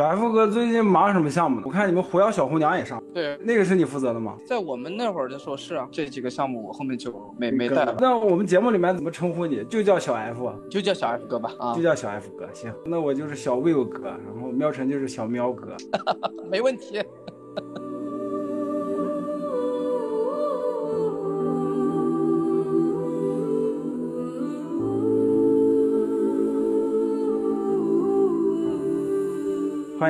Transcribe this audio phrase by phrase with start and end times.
[0.00, 1.64] 小 F 哥最近忙什么项目呢？
[1.66, 4.34] 我看你们《狐妖小红娘》也上，对，那个是你负责的吗？
[4.46, 9.62] 在我们那会儿的时候是啊，这几个项目我后面就没没带了，那我们节目里面怎么称呼你？
[9.64, 11.52] 就叫小 F，就叫小 F 哥吧。
[11.58, 12.48] 啊就，叫小 F 哥。
[12.54, 15.76] 行，那我就是小 Will 哥，然后喵晨就是小喵哥。
[16.50, 17.04] 没问题。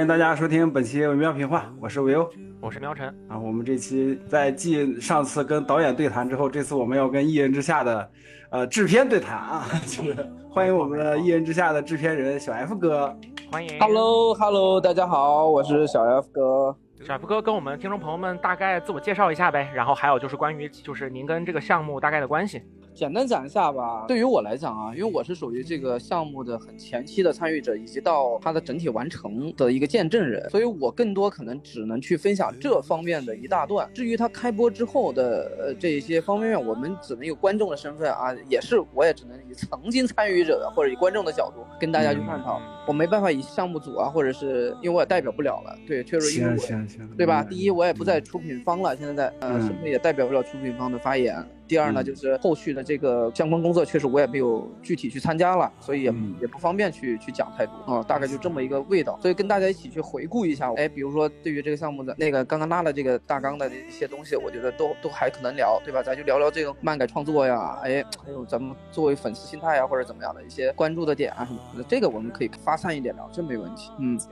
[0.01, 2.27] 欢迎大家收听本期《微妙评话》，我是维欧
[2.59, 3.39] 我是喵晨，啊。
[3.39, 8.11] 我们这期在继上次跟导演对谈之后，这次我们要跟《一人之下》的
[8.49, 10.17] 呃制片对谈啊， 就是
[10.49, 13.15] 欢迎我们的《一人之下》的制片人小 F 哥。
[13.53, 16.75] 欢迎 Hello Hello，大家好，我是小 F 哥。
[17.05, 22.63] 小 F 哥跟我们听众朋友们大概自我介绍一下呗，然后还有就是关于就是您跟这个项目大概的关系。
[23.01, 24.05] 简单讲一下吧。
[24.07, 33.89] 对于我来讲啊，因为我是属于这个项目的很前期的参与者，以及到它的整体完成的一个见证人，所以我更多可能只能去分享这方面的一大段。
[33.95, 42.61] 至于它开播之后的呃这一些方方面面，我们只能以观众的身份啊，也是我也只能以曾经参与者的或者以观众的角度跟大家去探讨。
[42.87, 45.75] 我没办法以项目组啊，或者是因为我也代表不了了。
[45.89, 47.17] 对，确实因为我。
[47.17, 47.41] 对吧？
[47.41, 51.43] 嗯第一，我也不在出品方了，现在在呃，嗯身份也代表不了出品方的发言。
[51.71, 59.17] 第二呢，嗯就是后续的这个相关工作，确实我也没有具体去参加了，所以也嗯也不方便去去讲太多啊，大概就这么一个味道。
[59.23, 66.03] 所以跟大家一起去回顾一下，哎，比如说对于这个项目的那个刚刚拉了这个大纲的一些东西，我觉得都都还可能聊，对吧？
[66.03, 73.93] 咱就聊聊这个漫改创作呀，哎，还有咱们作为粉丝心态呀，或者怎么样的一些关注的点啊什么的，这个我们可以发散一点聊，这没问题。
[74.01, 74.19] 嗯。
[74.19, 74.31] 行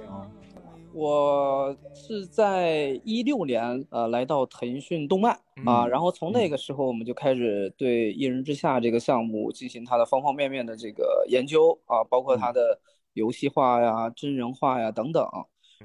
[0.93, 5.33] 我是在一六年呃来到腾讯动漫
[5.65, 12.79] 啊，嗯然后从那个时候我们就开始对《一人之下》这个项目进行它的方方面面的这个研究啊，包括它的
[13.13, 15.27] 游戏化呀、真人化呀等等。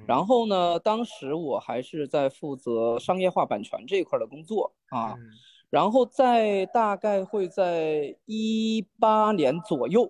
[0.07, 5.29] 然后呢，当时我还是在负责商业化版权这一块的工作啊，嗯。
[5.69, 10.07] 然后在大概会在一八年左右，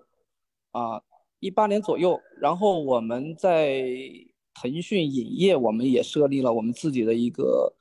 [0.72, 1.02] 啊，
[1.40, 3.82] 一八年左右，然后我们在
[4.54, 7.74] 腾讯影业，我们也设立了我们自己的一个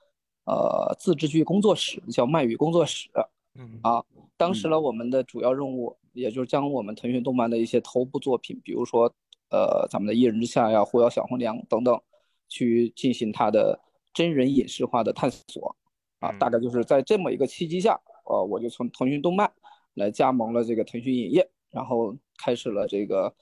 [0.45, 3.09] 呃自制剧工作室，叫麦语工作室。
[3.56, 4.03] 嗯啊，
[4.35, 9.06] 当时呢，我们的主要任务也就是将我们腾讯动漫的一些头部作品，比如说
[9.51, 12.01] 呃咱们的《一人之下》呀、《狐妖小红娘》等等，
[12.50, 13.79] 去进行它的
[14.12, 15.75] 真人影视化的探索。
[16.19, 19.51] 啊，嗯大概就是在这么一个契机下，呃，我就从腾讯动漫
[19.94, 23.35] 来加盟了这个腾讯影业，然后开始了这个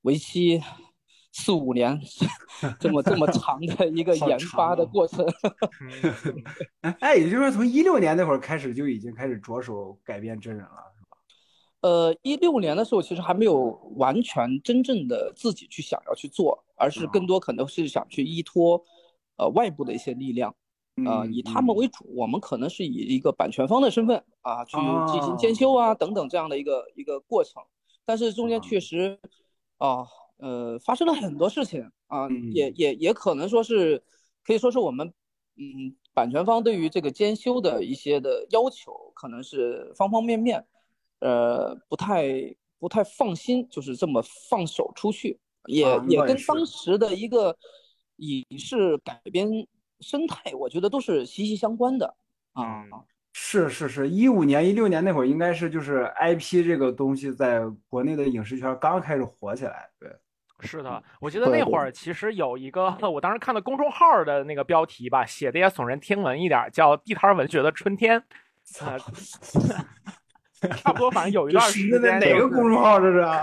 [0.00, 0.60] 为期
[1.32, 1.98] 四五年
[2.78, 5.26] 这么这么长的一个 研发的过程。
[5.80, 6.42] 嗯
[6.82, 10.92] 哎哎，也就是说从一六年那会儿开始就已经开始着手改编真人了。
[11.80, 13.56] 呃，一六年的时候，其实还没有
[13.96, 18.80] 完全真正的自己去想要去做，而是更多可能是想去依托，
[19.36, 20.54] 呃，外部的一些力量，
[21.04, 24.76] 呃，嗯以他们为主，我们可能是以一个版权方的身份啊，去
[25.10, 27.60] 进行监修啊等等这样的一个一个过程。
[28.04, 29.18] 但是中间确实，
[29.78, 30.06] 啊，呃，
[30.84, 34.02] 发生了很多事情啊，嗯也也也可能说是，
[34.44, 35.12] 可以说是我们，
[35.56, 40.66] 嗯，版权方对于这个监修的一些的要求，可能是方方面面。
[41.20, 42.24] 呃，不太
[42.80, 47.56] 不太放心，就是这么放手出去，也、啊也跟当时的一个
[48.16, 49.48] 影视改编
[50.00, 52.16] 生态，我觉得都是息息相关的
[52.54, 52.82] 啊。
[52.82, 52.90] 嗯
[53.32, 59.88] 是是是，一五年、一六年那会儿，应该是就是 IP 这个东西在国内的影视圈刚开始火起来。
[59.98, 60.10] 对，
[60.60, 68.22] 是的，我记得那会儿其实有一个，我当时看的公众号的那个标题吧，写的也耸人听闻一点儿，叫“地摊文学的春天
[68.80, 68.98] ”。呃，
[70.76, 73.18] 差不多，反正有一段时那间、哪个公众号这是？
[73.18, 73.42] 啊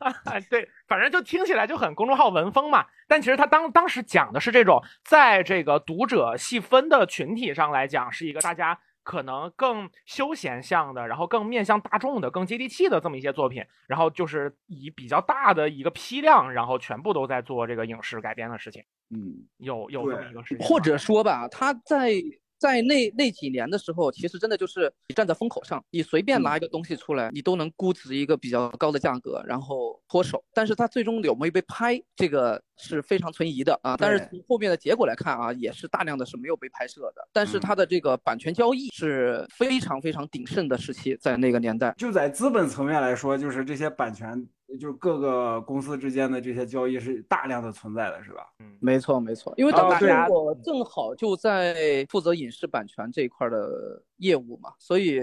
[0.50, 2.84] 对，反正就听起来就很公众号文风嘛。
[3.06, 13.64] 但其实他当当时讲的是这种，在这个读者细分的群体上来讲，是一个大家可能更休闲向的，然后更面向大众的、更接地气的这么一些作品。
[13.86, 18.84] 然后就是以比较大的一个批量，然后全部都在做这个影视改编的事情。
[19.08, 22.12] 嗯，有有这么一个事情，或者说吧，他在
[22.58, 30.42] 在那那几年的时候，其实真的就是你站在风口上，你随便拿一个东西出来，你都能估值一个比较高的价格，然后脱手。
[30.52, 33.96] 但是它最终有没有被拍，这个是非常存疑的啊。
[33.96, 37.28] 但是从后面的结果来看啊，也是大量的是没有被拍摄的。
[37.32, 41.94] 但是嗯它的这个版权交易是非常非常鼎盛的时期，在那个年代。
[41.96, 48.46] 就在资本层面来说，就是这些版权，就是各个公司之间的这些交易是大量的存在的，是吧？
[48.58, 55.20] 嗯，没错，没错，因为哦当时对我正好就在负责影视版权这一块的业务嘛，所以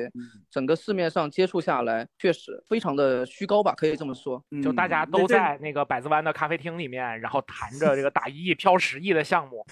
[0.50, 4.44] 整个市面上接触下来，确实非常的虚高吧，可以这么说。
[4.64, 9.66] 就大家都在那个百子湾的咖啡厅里面，然后谈着这个 打一亿飘十亿的项目。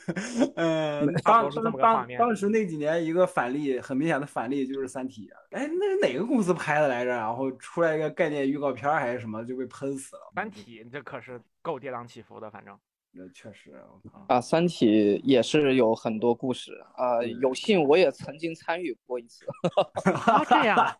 [0.56, 1.48] 嗯，当
[1.78, 5.28] 当当时那几年一个反例，很明显的反例就是《三体》。
[5.56, 7.10] 哎，那是哪个公司拍的来着？
[7.10, 10.22] 然后出来一个概念预告片还是什么，就被喷死了。
[10.34, 12.78] 《三体》这可是够跌宕起伏的，反正。
[13.12, 13.72] 那确实，
[14.28, 19.44] 啊，《三体》也是有很多故事啊，有幸我也曾经参与过一次。
[20.48, 20.96] 这样，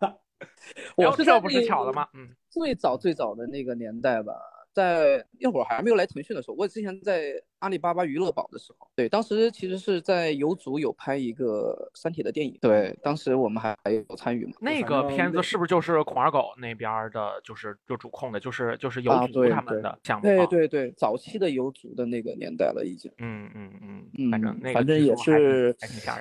[0.96, 2.08] 我这不是巧了吗？
[2.14, 4.32] 嗯，最早最早的那个年代吧。
[4.72, 14.52] 在那会儿还没有来腾讯的时候，我之前在阿里巴巴娱乐宝的时候，对，当时其实是在游族有拍一个《三体》的电影，对，当时我们还还有参与嘛。
[14.60, 20.22] 那个片子是不是就是孔二狗那边的，就是就主控的，就是就是游族他们的项目？
[20.22, 23.10] 对对对，早期的游族的那个年代了，已经。
[23.18, 23.72] 嗯嗯
[24.16, 25.76] 嗯，反正那个反正也是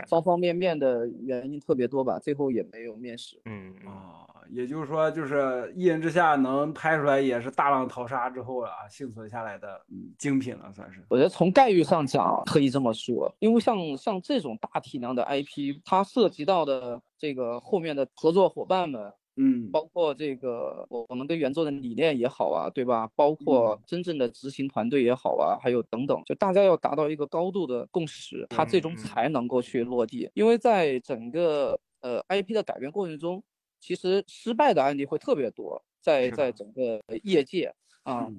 [0.07, 3.39] 方方面面的原因特别多吧，最后也没有面试。
[3.45, 4.18] 嗯啊。
[4.51, 11.03] 也就是说，就是一人之下能拍出来，也是大浪淘沙之后啊幸存下来的嗯精品了，算是。
[11.09, 23.07] 我觉得从概率上讲，可以这么说，因为像像这种大体量的 IP，它涉及到的这个后面的合作伙伴们，嗯，包括这个我我们跟原作的理念也好啊，对吧？
[23.15, 30.29] 包括真正的执行团队也好啊，还有等等，就大家要达到一个高度的共识，它最终才能够去落地。
[30.33, 33.43] 因为在整个呃 IP 的改编过程中。
[33.79, 37.73] 其实失败的案例会特别多，在在整个业界
[38.03, 38.29] 啊，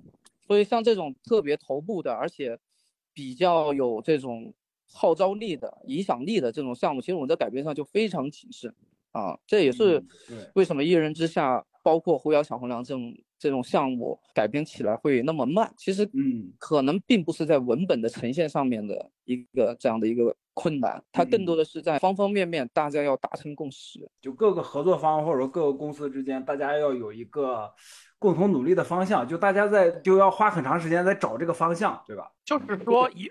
[0.46, 2.58] 所以像这种特别头部的，而且
[3.12, 4.52] 比较有这种
[4.92, 8.74] 号召力的、影响力的这种项目，其实我们在改编上就非常谨慎
[9.12, 9.38] 啊。
[9.46, 10.02] 这也是
[10.54, 15.72] 为什么一人之下，包括狐妖小红娘这种这种项目改编起来会那么慢。
[15.78, 20.36] 其实，嗯，可能并不是在文本的呈现上面的一个这样的一个。
[20.60, 27.72] 困难，它更多的是在方方面面，大家要达成共识，就各个合作方或者说各个公司之间，大家要有一个
[28.18, 32.30] 共同努力的方向，就大家在就要花很长时间在找这个方向，对吧？
[32.50, 33.30] 就是说一，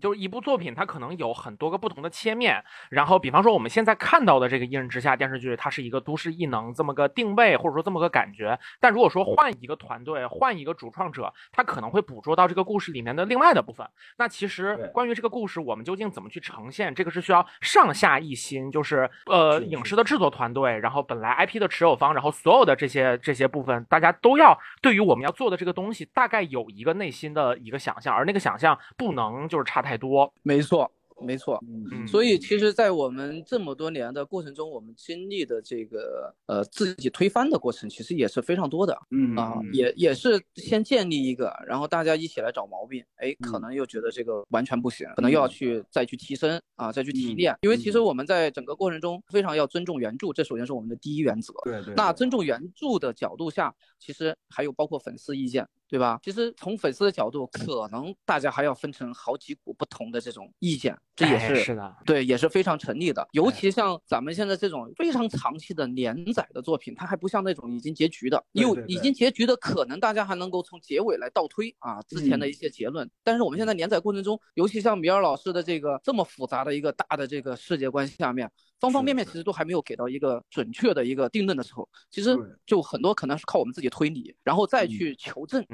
[0.00, 2.60] 就是一部作品，它可能有很多个不同的切面。
[2.90, 8.58] 然后，比方说我们现在看到的这个《一人之下》电视剧，它是一个都市异能这么个定位，或者说这么个感觉。
[8.80, 13.88] 但如果说换一个团队，换一个主创者，他可能会捕捉到这个故事里面的另外的部分。
[14.16, 28.31] 那其实关于这个故事，我们究竟怎么去呈现，这个是需要上下一心，就是呃，影视的制作团队，然后本来 IP 的持有方，然后所有的这些这些部分，大家都要对于我们要做的这个东西，大概有一个内心的一个想象，而那。
[28.32, 30.90] 这个想象不能就是差太多，没错，
[31.20, 31.62] 没错。
[31.92, 38.98] 嗯，所以其实，在我们这么多年的过程中，我们经历的这个呃自己推翻的过程，其实也是非常多的。
[39.10, 47.54] 嗯啊，也也是先建立一个，然后大家一起来找毛病，哎，可能又觉得这个完全不行，可能又要去再去提升啊，再去提炼。
[47.60, 51.52] 因为其实我们在整个过程中非常要尊重原著，这首先是我们的第一原则。
[51.64, 51.92] 对对。
[51.94, 55.68] 那尊重原著的角度下，其实还有包括粉丝意见。
[55.92, 56.18] 对吧？
[56.22, 63.26] 其实从粉丝的角度，可能大家还要分成好几股不同的这种意见，这也是是的，对，也是非常成立的。
[63.32, 73.08] 尤其像咱们现在这种非常长期的连载的作品，它还不像那种已经结局的，有已经结局的，可能大家还能够从结尾来倒推啊之前的一些结论。
[73.22, 78.50] 但是我们现在连载过程中，尤其像米尔老师的这个这么复杂的一个大的这个世界观下面。
[78.80, 82.36] 方方面面其实都还没有给到一个准确的一个定论的时候，其实
[82.66, 85.64] 就很多可能是靠我们自己推理，然后再去求证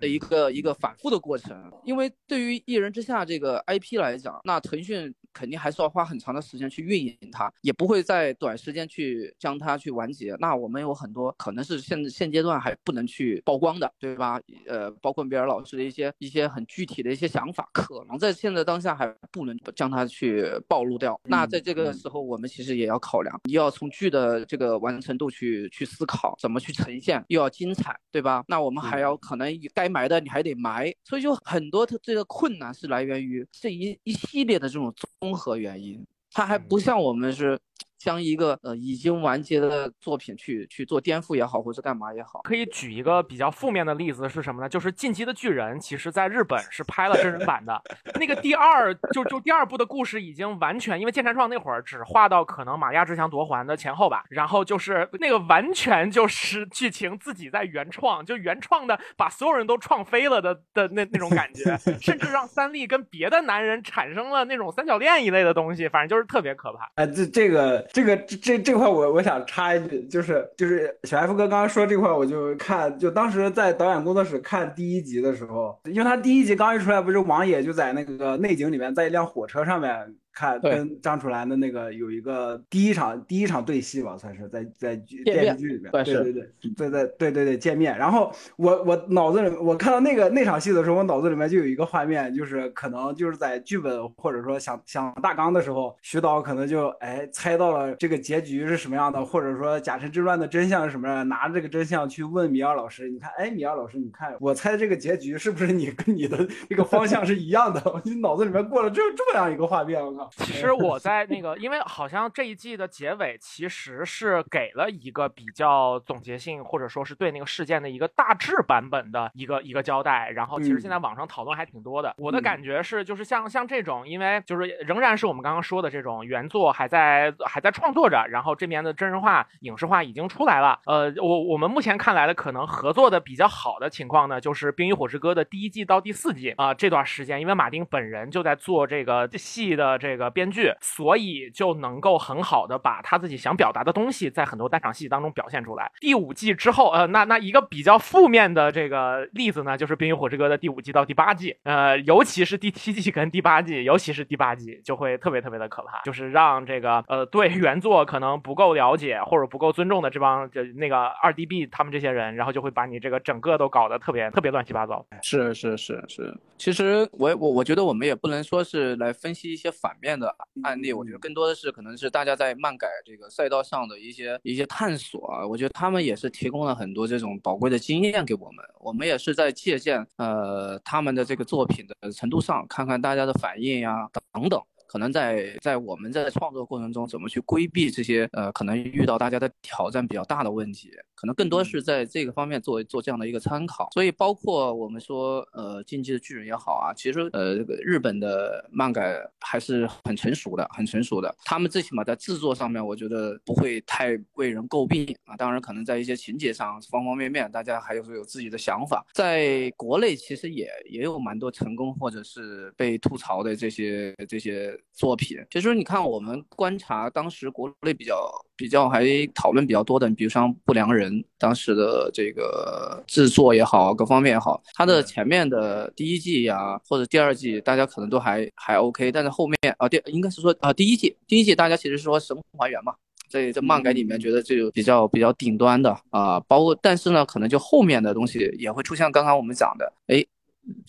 [0.00, 1.54] 的一个一个反复的过程。
[1.84, 10.34] 因为对于一人之下这个 IP 来讲，那腾讯肯定还是要花很长的时间去运营它，也不会在短时间去将它去完结。
[10.40, 14.40] 那我们有很多可能是现现阶段还不能去曝光的，对吧？
[14.66, 21.20] 呃，包括比尔老师的一些一些很具体的一些想法，可能在现在当下还不能将它去暴露掉。
[21.24, 22.48] 那在这个时候，我们。
[22.54, 28.44] 其实也要考量，你要从剧的这个完成度去去思考，怎么去呈现，又要精彩，对吧？
[28.46, 37.58] 那我们还要可能该埋的你还得埋，所以就很多这个困难是来源于这一一系列的这种综合原因，它还不像我们是。
[37.98, 44.68] 将一个呃已经完结的作品去去做颠覆也好，或者干嘛也好，可以举一个比较负面的例子是什么呢？
[44.68, 47.80] 就是《进击的巨人》，其实在日本是拍了真人版的。
[48.18, 66.90] 那个第二就就第二部的故事已经完全，因为剑山创那会儿只画到可能马亚之墙夺环的前后吧，然后就是那个完全就是剧情自己在原创，就原创的把所有人都创飞了的的那那种感觉，甚至让三笠跟别的男人产生了那种三角恋一类的东西，反正就是特别可怕。
[66.96, 67.82] 呃，这这个。
[67.94, 87.96] 这个这这这块我我想插一句，就是就是小 F 哥刚刚说这块，我就看就当时在导演工作室看第一集的时候，因为他第一集刚一出来，不是王野就在那个内景里面，在一辆火车上面看跟张楚岚的那个有一个第一场第一场对戏吧，算是在在电视剧里面，对对对对对对对对见面。
[87.96, 107.80] 然后我我脑子里我看到那个那场戏的时候，我脑子里面就有一个画面，就是可能就是在剧本或者说想想大纲的时候，徐导可能就哎猜到了这个结局是什么样的，或者说贾辰之乱的真相是什么样，拿着这个真相去问米二老师，你看，哎，米二老师，你看我猜这个结局是不是你跟你的 这个方向是一样的？
[108.04, 110.23] 你脑子里面过了这这么样一个画面，我靠。
[110.32, 120.30] 其实我在那个，因为好像这一季的结尾其实是给了一个比较总结性，或者说是对那个事件的一个大致版本的一个一个交代。
[120.30, 122.14] 然后其实现在网上讨论还挺多的。
[122.18, 130.78] 我的感觉是，就是像像这种，因为就是仍然是我们刚刚说的这种原作还在还在创作着，然后这边的真人化、影视化已经出来了。
[130.86, 140.50] 呃，我我们目前看来的可能合作的比较好的情况呢，就是《冰与火之歌》的第一季到第四季啊这段时间，因为马丁本人就在做这个戏的这个这个编。
[140.54, 145.90] 剧，所以就能够很好的把他自己想表达的东西在很多单场戏当中表现出来。
[145.98, 165.04] 第五季之后，呃，那那一个比较负面的这个例子呢，就是《冰与火之歌》的第五季到第八季，呃，尤其是第七季跟第八季，尤其是第八季就会特别特别的可怕，就是让这个呃对原作可能不够了解或者不够尊重的这帮就那个二 DB 他们这些人，然后就会把你这个整个都搞得特别特别乱七八糟。
[165.20, 170.34] 是是是是，其实我我我觉得我们也不能说是来分析一些反的。
[170.62, 184.60] 案例，我觉得更多的是可能是大家在漫改这个赛道上的一些一些探索啊，我觉得他们也是提供了很多这种宝贵的经验给我们，我们也是在借鉴呃他们的这个作品的程度上，看看大家的反应呀等等。
[184.86, 190.88] 可能在在我们在创作过程中，怎么去规避这些呃可能遇到大家的挑战比较大的问题，
[191.24, 193.88] 可能更多是在这个方面做做这样的一个参考。
[193.94, 201.34] 所以包括我们说呃竞技的巨人也好啊，其实呃这个日本的漫改还是很成熟的，很成熟的。
[201.46, 205.34] 他们最起码在制作上面，我觉得不会太为人诟病啊。
[205.34, 209.02] 当然可能在一些情节上方方面面，大家还有有自己的想法。
[209.14, 214.78] 在国内其实也也有蛮多成功或者是被吐槽的这些这些。
[214.92, 219.04] 作品其实你看，我们观察当时国内比较比较还
[219.34, 232.94] 讨论比较多的，比如像《不良人》当时的这个制作也好，各方面也好，它的前面的第一季呀或者第二季，大家可能都还还 OK，但是后面啊第应该是说啊第一季第一季大家其实说神还原嘛，
[233.28, 240.24] 在这漫改里面觉得这个比较比较顶端的啊，包括但是呢，可能就后面的东西也会出现刚刚我们讲的，哎，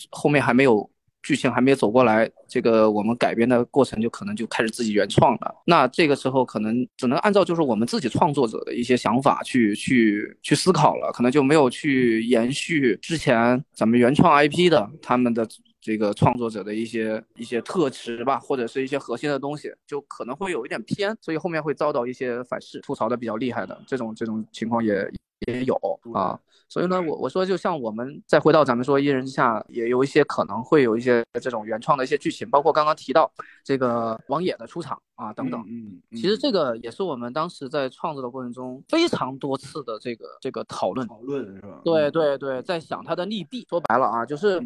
[0.10, 0.90] 后面还没有。
[1.26, 5.56] 剧情还没走过来，这个我们改编的过程就可能就开始自己原创了。
[5.66, 15.48] 那这个时候可能只能按照就是我们自己创作者的一些想法去去去思考了，可能就没有去延续之前咱们原创 IP 的他们的
[15.82, 25.12] 这个创作者的一些一些特质吧，或者是一些核心的东西，就可能会有一点偏，所以后面会遭到一些反噬，吐槽的比较厉害的这种这种情况也
[25.48, 25.76] 也有
[26.14, 26.40] 啊。
[26.68, 33.32] 所以呢，我我说就像我们再回到咱们说一人之下，也有一些可能会有一些这种原创的一些剧情，包括刚刚提到
[33.64, 35.64] 这个王野的出场啊等等。
[35.68, 41.82] 嗯，其实这个也是我们当时在创作的过程中非常多次的这个这个讨论讨论是吧？
[41.84, 43.68] 对对对，在想它的利弊。
[43.70, 44.60] 说白了啊，就是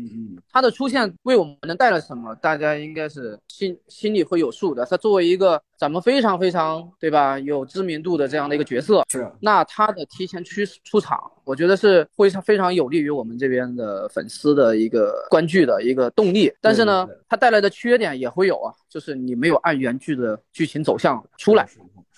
[0.49, 4.85] 它的出现为我们能带来什么，大家应该是心心里会有数的。
[4.85, 11.89] 它作为一个咱们非常非常对吧有知名度的这样的一个角色，是那它的提前出出场，我觉得是。
[11.89, 21.67] 是非常非常有利于我们这边的粉丝的一个观剧的一个动力，但是呢，它带来的缺点也会有啊，就是你没有按原剧的剧情走向出来，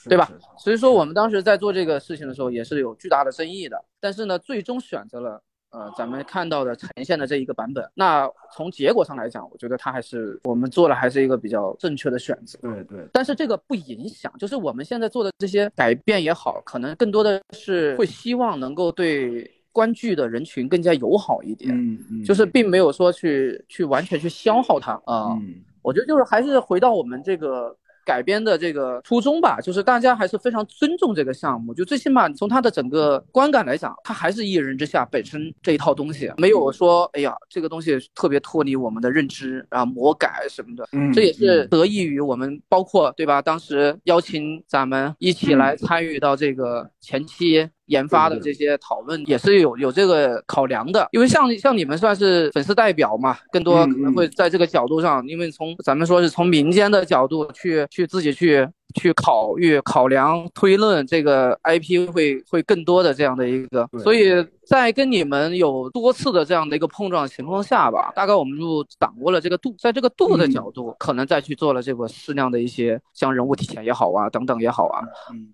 [0.06, 0.32] 对吧？
[0.58, 5.44] 所以说我们当时在做这个事情的时候也是有巨大的争议的，但是呢，最终选择了。
[5.74, 12.60] 呃，咱们看到的呈现的这一个版本，那从结果上来讲，我觉得它还是我们做的还是一个比较正确的选择。
[12.62, 13.08] 对对。
[13.14, 21.74] 但是这个不影响，就是我们现在做的这些改变也好，可能更多的是会希望能够对观剧的人群更加友好一点。
[21.74, 22.24] 嗯嗯。
[22.26, 25.40] 就是并没有说去去完全去消耗它啊。
[25.40, 25.56] 嗯。
[25.82, 27.76] 我觉得就是还是回到我们这个。
[28.04, 40.84] 改编的这个初衷吧，就是大家还是非常尊重这个项目，就最起码从它的整个观感来讲，它还是一人之下本身这一套东西，没有说哎呀这个东西特别脱离我们的认知啊，魔改什么的，
[41.14, 43.40] 这也是得益于我们，包括对吧？
[43.40, 47.70] 当时邀请咱们一起来参与到这个前期。
[47.92, 64.30] 研发的这些讨论也是有有这个考量的，因为像像你们算是粉丝代表嘛，更多可能会在这个角度上，因为从咱们说是从民间的角度去去自己去去考虑、考量、推论这个 IP 会会更多的这样的一个，所以
[64.68, 75.02] 在跟你们有多次的这样的一个碰撞情况下吧，大概我们就掌握了这个度，在这个度的角度，可能再去做了这个适量的一些像人物体现也好啊，等等也好啊，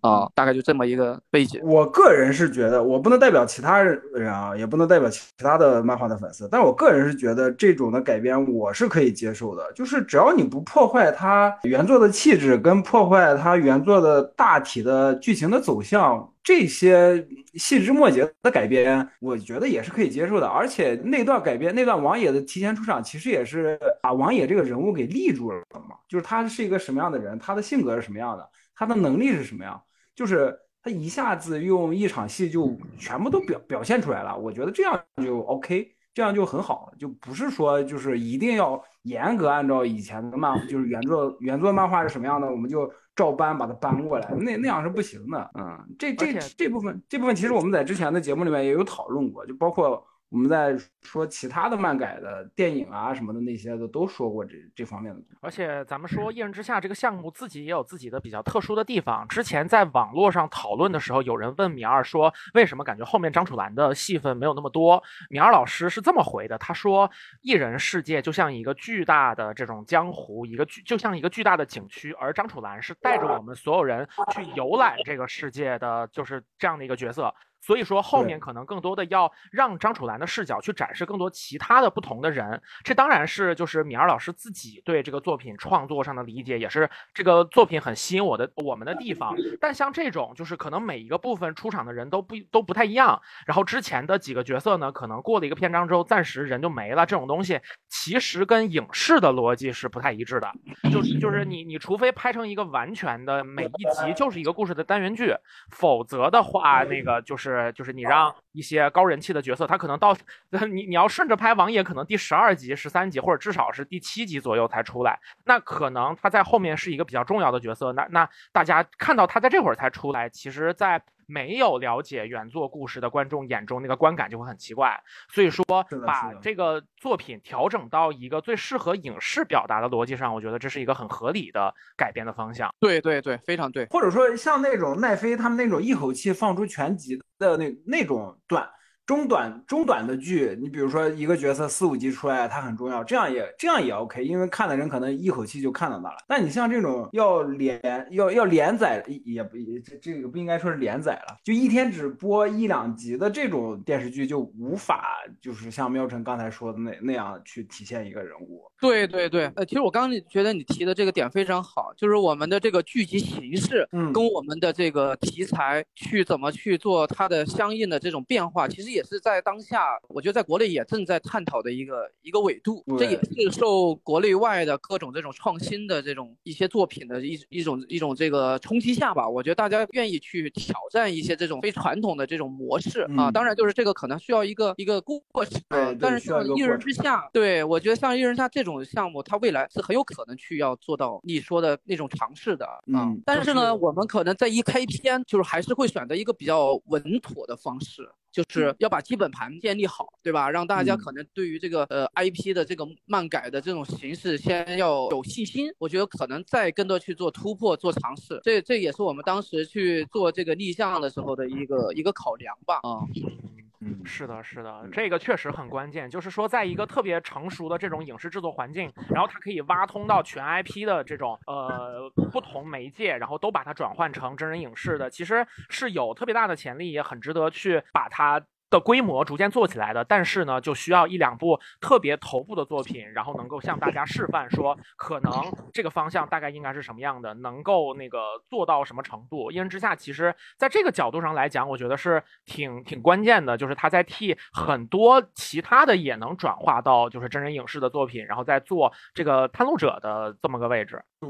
[0.01, 1.61] 啊，大概就这么一个背景。
[1.63, 16.29] 我个人是觉得，我不能代表其他人啊，也不能代表其他的漫画的粉丝，但我个人是觉得这种的改编我是可以接受的，就是只要你不破坏它原作的气质，跟破坏它原作的大体的剧情的走向。
[16.47, 20.47] 这些细枝末节的改编，我觉得也是可以接受的。
[20.47, 25.97] 而且那段改编，那段王野的提前出场，其实也是把王野这个人物给立住了嘛。
[26.07, 29.77] 就是他是一个什么样的人，他的性格是什么样的，他的能力是什么样，
[30.15, 34.37] 就是他一下子用一场戏就全部都表表现出来了。
[34.37, 42.91] 我觉得这样就 OK，这样就很好，就不是说就是一定要严格按照以前的漫，就是原作原作漫画是什么样的，我们就。
[43.17, 45.49] 照搬把它搬过来，那那样是不行的。
[45.55, 50.05] 嗯，这这这部分这部分其实我们在之前的节目里面也有讨论过，就包括。
[50.29, 55.21] 我们在说其他的漫改的电影啊什么的那些的都说过这这方面的。
[55.39, 59.25] 而且咱们说《一人之下》这个项目自己也有自己的比较特殊的地方。
[59.29, 65.01] 之前在网络上讨论的时候，有人问米二说，为什么感觉后面张楚岚的戏份没有那么多？
[65.29, 67.09] 米二老师是这么回的，他说
[67.41, 77.33] ：“艺人世界就像一个巨大的这种江湖，一个巨就像一个巨大的景区，而张楚岚是带着我们所有人去游览这个世界的，就是这样的一个角色。”
[77.67, 89.35] 所以说后面可能更多的要让张楚岚的视角去展示更多其他的不同的人，这当然是就是米二老师自己对这个作品创作上的理解，也是这个作品很吸引我的我们的地方。
[89.59, 97.59] 但像这种就是可能每一个部分出场的人都不都不太一样，然后之前的几个角色呢，可能过了一个篇章之后暂时人就没了，这种东西
[97.89, 100.49] 其实跟影视的逻辑是不太一致的。
[100.89, 105.35] 就是就是你你除非拍成一个完全的每一集就是一个故事的单元剧，
[105.69, 107.56] 否则的话那个就是。
[107.57, 110.15] 是，就是你让一些高人气的角色，他可能到
[110.69, 115.19] 你你要顺着拍王爷，可能第十二集、十三集，或者至少是第七集左右才出来。
[115.45, 117.91] 那可能他在后面是一个比较重要的角色。
[117.93, 121.01] 那那大家看到他在这会儿才出来，其实，在。
[121.27, 125.63] 没有了解原作故事的观众眼中那个观感就会很奇怪，所以说
[126.05, 132.73] 把这个作品调整到一个最适合影视表达的逻辑上，我觉得这是一个很合理的改编的方向。
[132.79, 133.85] 对对对，非常对。
[133.87, 138.67] 或者说像那种奈飞他们那种一口气放出全集的那那种段。
[139.07, 146.17] 中短中短的剧，你比如说一个角色四五集出来，它很重要，这样也这样也 OK，因为看的人可能一口气就看到那了。
[146.27, 158.61] 但你像这种要连要要连载，也不这这个不应该说是连载了，就一天只播一两集的这种电视剧，就无法就是像喵晨刚才说的那那样去体现一个人物。
[158.81, 185.59] 对对对，呃，其实我刚刚觉得你提的这个点非常好，就是我们的这个剧集形式，嗯，跟我们的这个题材去怎么去做它的相应的这种变化，其实也是在当下，我觉得在国内也正在探讨的一个一个维度，这也是受国内外的各种这种创新的这种一些作品的一一种一种这个冲击下吧，我觉得大家愿意去挑战一些这种非传统的这种模式啊，当然就是这个可能需要一个一个过程，
[185.99, 188.67] 但是像一人之下，对我觉得像一人之下这。
[188.67, 193.15] 这种项目，它未来是很有可能去要做到你说的那种尝试的啊。
[193.23, 200.47] 但是呢，我们可能在一开篇就是还是会选择一个比较稳妥的方式，就是要把基本盘建立好，对吧？
[200.51, 205.71] 让大家可能对于这个呃 IP 的这个漫改的这种形式先要有信心。
[205.79, 212.75] 我觉得可能再更多去做突破、做尝试，这这也是我们当时去做这个立项的时候的一个一个考量吧。
[212.83, 213.01] 啊。
[213.15, 213.56] 嗯，
[214.03, 216.09] 是的，是的，这个确实很关键。
[216.09, 228.41] 就是说，在一个特别成熟的这种影视制作环境，然后它可以挖通到全 IP 的这种呃不同媒介，然后都把它转换成真人影视的，其实是有特别大的潜力，也很值得去把它。
[228.69, 235.31] 的规模逐渐做起来的，但是呢，就需要一两部特别头部的作品，然后能够向大家示范说，可能
[235.71, 239.51] 这个方向大概应该是什么样的，能够那个做到什么程度。
[239.51, 251.01] 一人之下，其实在这个角度上来讲，我觉得是挺挺关键的，就是他在替很多其他的也能转化到就是真人影视的作品，然后再做这个探路者的这么个位置。
[251.19, 251.29] 对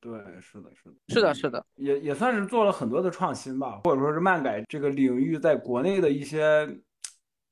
[0.00, 6.57] 对，是的，是的，是的，是的，也也算是做了很多的创新吧，或者说是漫改这个领域在国内的一些。
[6.58, 6.66] uh,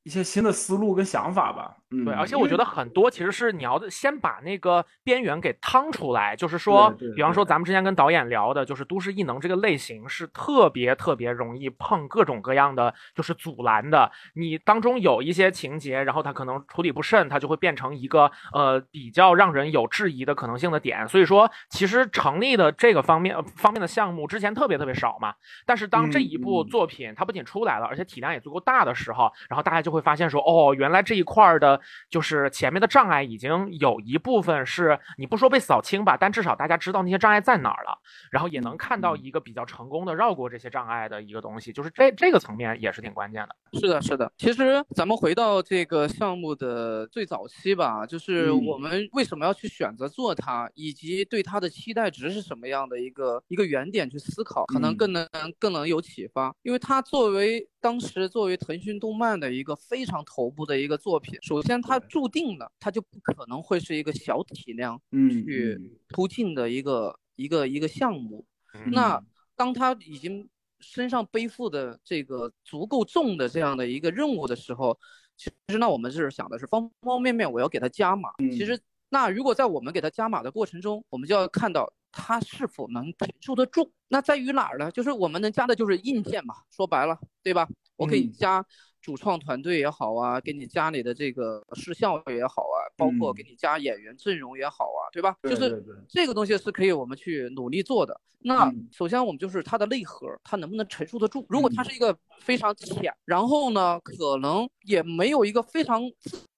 [0.07, 1.79] 一些新的思路跟想法吧。
[1.91, 14.11] 嗯，对，而且我觉得很多其实是你要先把那个边缘给趟出来，就是说，比方说咱们之前跟导演聊的，就是都市异能这个类型是特别特别容易碰各种各样的就是阻拦的。
[14.35, 21.07] 你当中有一些情节，然后它可能处理不慎，它就会变成一个呃比较让人有质疑的可能性的点。
[21.09, 25.35] 所以说，其实成立的这个方面方面的项目之前特别特别少嘛。
[25.65, 31.81] 但是当这一部作品它不仅出来了，而且体量也足够大的时候，然后大家就会发现说，哦，原来这一块的。
[32.09, 37.99] 就是前面的障碍已经有一部分是你不说被扫清吧，但至少大家知道那些障碍在哪儿了，
[38.31, 43.81] 然后也能看到一个比较成功的绕过这些障碍的一个东西，就是这这个层面也是挺关键的。
[43.81, 44.33] 是的，是的。
[44.39, 55.29] 其实咱们回到这个项目的最早期吧，就是我们为什么要去选择做它，以及对它的期待值是什么样的一个一个原点去思考，可能更能
[55.59, 57.69] 更能有启发，因为它作为。
[57.79, 68.45] 当时作为腾讯动漫的一个非常头部的一个作品，首先它注定了它就不可能会是一个小体量去突进的一个一个一个项目。
[68.87, 69.23] 那
[69.55, 70.49] 当他已经
[70.81, 74.99] 身上背负的这个足够重的这样的一个任务的时候，
[75.37, 78.31] 其实那我们是想的是方方面面我要给他加码。
[78.39, 81.93] 其实那如果在我们给他加码的过程中，我们就要看到。
[82.19, 83.93] 它是否能承受得住？
[84.09, 84.91] 那在于哪儿呢？
[84.91, 87.69] 就是我们能加的就是硬件嘛，说白了，对吧？
[87.95, 88.65] 我可以加
[89.07, 95.37] 主创团队也好啊，给你家里的这个视效也好啊，包括给你加演员阵容也好啊，对吧？
[95.45, 98.21] 就是这个东西是可以我们去努力做的。
[98.41, 101.47] 那首先我们就是它的内核，它能不能承受得住？
[101.49, 106.03] 如果它是一个非常浅，然后呢，可能也没有一个非常。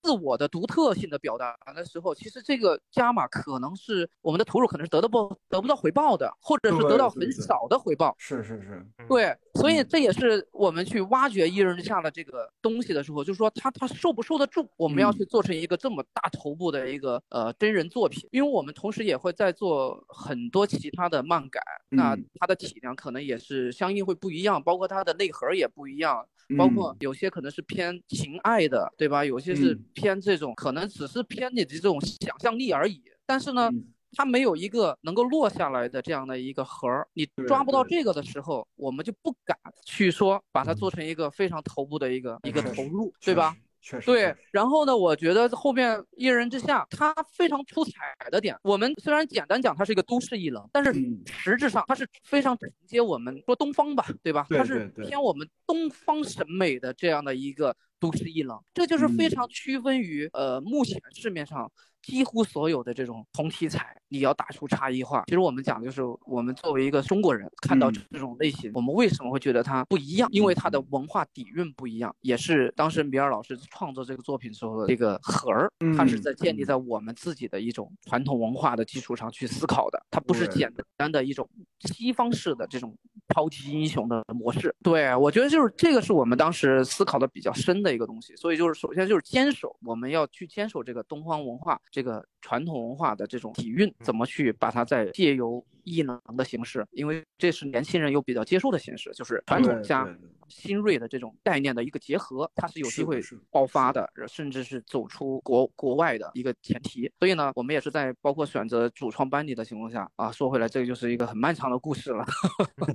[0.03, 8.15] 自我的独特性的表达的时候，其实这个加码可能是我们的投入可能是得到不得不到回报的，或者是得到很少的回报。
[8.19, 14.69] 是是是，对，所以这也是我们去挖掘一人之下的这个东西的时候，就是说他他受不受得住？
[14.77, 26.27] 我们要去做成一个这么大头部的一个呃真人作品，因为我们同时也会在做很多其他的漫改，那它的体量可能也是相应会不一样，包括它的内核也不一样。
[26.57, 29.23] 包括有些可能是偏情爱的，对吧？
[29.23, 33.03] 有些是偏这种，可能只是偏你的这种想象力而已。
[33.27, 33.71] 但是呢，
[34.13, 43.57] 它没有一个能够落下来的这样的一个核儿，你抓不到这个的时候，我们就不敢去说把它做成一个非常头部的一个一个投入，对吧？
[44.05, 44.95] 对，然后呢？
[44.95, 47.93] 我觉得后面一人之下，它非常出彩
[48.31, 50.93] 的点，我们虽然简单讲它是一个都市异能，但是
[51.27, 54.47] 实质上它是非常承接我们说东方吧，对吧？
[54.51, 61.71] 它是偏我们东方审美的这样的一个都市异能，这就是非常区分于呃目前市面上。
[62.01, 65.25] 几乎所有的这种同题材，你要打出差异化。
[65.27, 70.27] 其实我们讲的就是，我们作为一个中国人看到这种类型，我们为什么会觉得它不一样？
[70.33, 81.47] 因为它的文化底蕴不一样，也是当时米尔老师创作这个作品时候的这个核儿，它是在建立在我们自己的一种传统文化的基础上去思考的，它不是简单的一种
[81.81, 82.97] 西方式的这种
[83.35, 84.75] 超级英雄的模式。
[84.83, 88.35] 对我觉得就是这个是我们当时思考的比较深的一个东西。
[88.37, 91.81] 所以就是首先就是坚守，我们要去坚守这个东方文化。
[91.91, 96.87] 这个传统文化的这种底蕴，怎么去把它再借由异能的形式？
[96.93, 100.07] 因为这是年轻人又比较接受的形式，就是传统加。
[100.51, 103.21] 新锐的这种概念的一个结合，它是有机会
[103.51, 107.13] 爆发的，甚至是走出国国外的一个前提。
[107.19, 112.25] 所以呢，我们也是在包括选择主创班底的情况下啊，说回来，这个就是一个很漫长的故事了。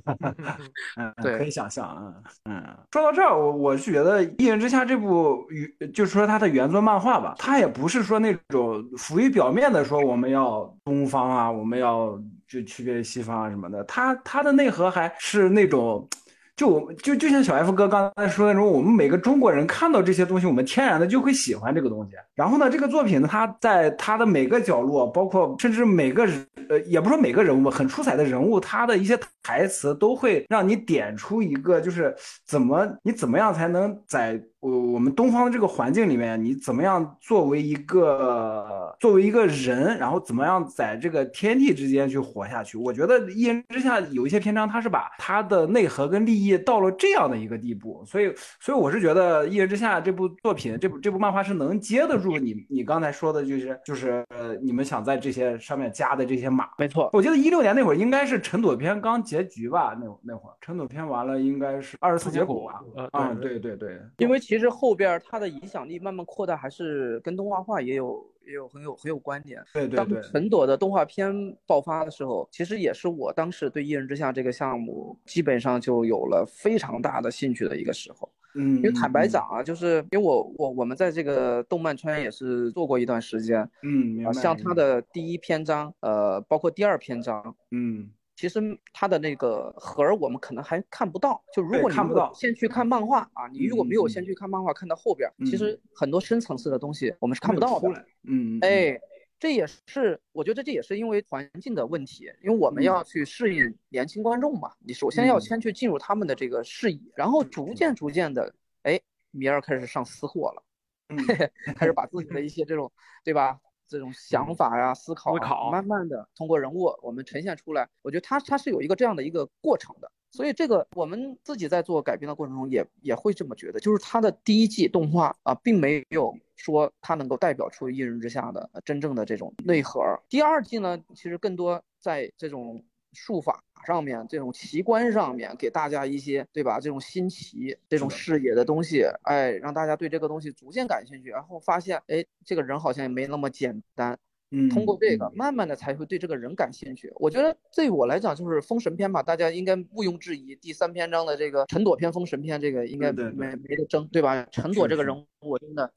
[0.97, 2.15] 嗯，对，可以想象啊。
[2.45, 16.08] 嗯，说到这儿，我我是觉得《一人之下》这部原，就是说它的原作漫画吧，它也不是说那种浮于表面的说我们要东方啊，我们要就区别于西方啊什么的，它它的内核还是那种。
[16.56, 22.12] 就我就就像小 F 哥刚才说那种，我们每个中国人看到这些东西，我们天然的就会喜欢这个东西。
[22.36, 34.41] 然后呢，这个作品呢，它在它的每个角落，包括甚至每个人，呃，也不说每个人物很出彩的人物，他的一些台词都会让你点出一个，就是怎么你怎么样才能在。
[34.63, 42.78] 我我们东方的这个环境里面，你怎么样作为一个作为一个人，然后怎么样在这个天地之间去活下去？
[42.78, 56.69] 我觉得《一人之下》有一些篇章，它是把它的内核跟利益到了这样的一个地步，所以所以我是觉得《一人之下》这部作品，这部这部漫画是能接得住你你刚才说的，就是就是呃，你们想在这些上面加的这些码。
[56.77, 59.97] 没错，我记得一六年那会儿应该是陈朵篇刚结局吧？
[59.99, 62.81] 那那会儿陈朵篇完了，应该是二十四节骨吧？
[63.11, 69.63] 啊，对对对，因为其实后边它的影响力慢慢扩大，还是跟动画化也有也有很有很有关联。
[69.73, 70.21] 对对对。
[70.21, 71.33] 当陈朵的动画片
[71.65, 78.29] 爆发的时候，其实也是我当时对《一人之下》这个项目基本上就有了非常大的兴趣的一个时候。
[78.55, 88.09] 嗯，因为坦白讲啊，就是因为我我我们在这个动漫圈也是做过一段时间，嗯，像他的第一篇章，呃，包括第二篇章，嗯。
[88.35, 88.59] 其实
[88.91, 98.05] 它的那个盒儿我们可能还看不到，就如果你看不到，先去看漫画啊，你如果没有先去看漫画，看到后边，其实很多深层次的东西我们是看不到的。
[98.23, 98.99] 嗯，哎，
[99.43, 108.97] 这也是我觉得这也是因为环境的问题，因为我们要去适应年轻观众嘛，你首先要先去进入他们的这个视野，然后逐渐逐渐的，哎，
[109.32, 110.63] 米尔开始上私货了，
[111.75, 112.89] 开始把自己的一些这种，
[113.21, 113.60] 对吧？
[113.86, 115.36] 这种想法呀、思考，
[115.69, 117.89] 慢慢的通过人物我们呈现出来。
[118.01, 130.02] 我觉得他他是有一个这样的一个过程的，所以这个我们自己在做改编的过程中也也会这么觉得，就是他的第一季动画啊，并没有说他能够代表出一人之下的真正的这种内核。
[130.28, 132.84] 第二季呢，其实更多在这种。
[133.15, 136.80] 术法上面，这种奇观上面，给大家一些，对吧？
[136.80, 144.17] 这种新奇、这种视野的东西，哎，让大家对这个东西逐渐感兴趣，然后发现，哎，这个人好像也没那么简单。
[144.53, 147.11] 嗯，通过这个，慢慢的才会对这个人感兴趣。
[147.15, 154.47] 我觉得对我来讲，就是封神篇吧，大家应该毋庸置疑，第三篇章的这个陈朵篇封神篇，这个应该没没得争，对吧？
[154.51, 155.91] 陈朵这个人物，我真的。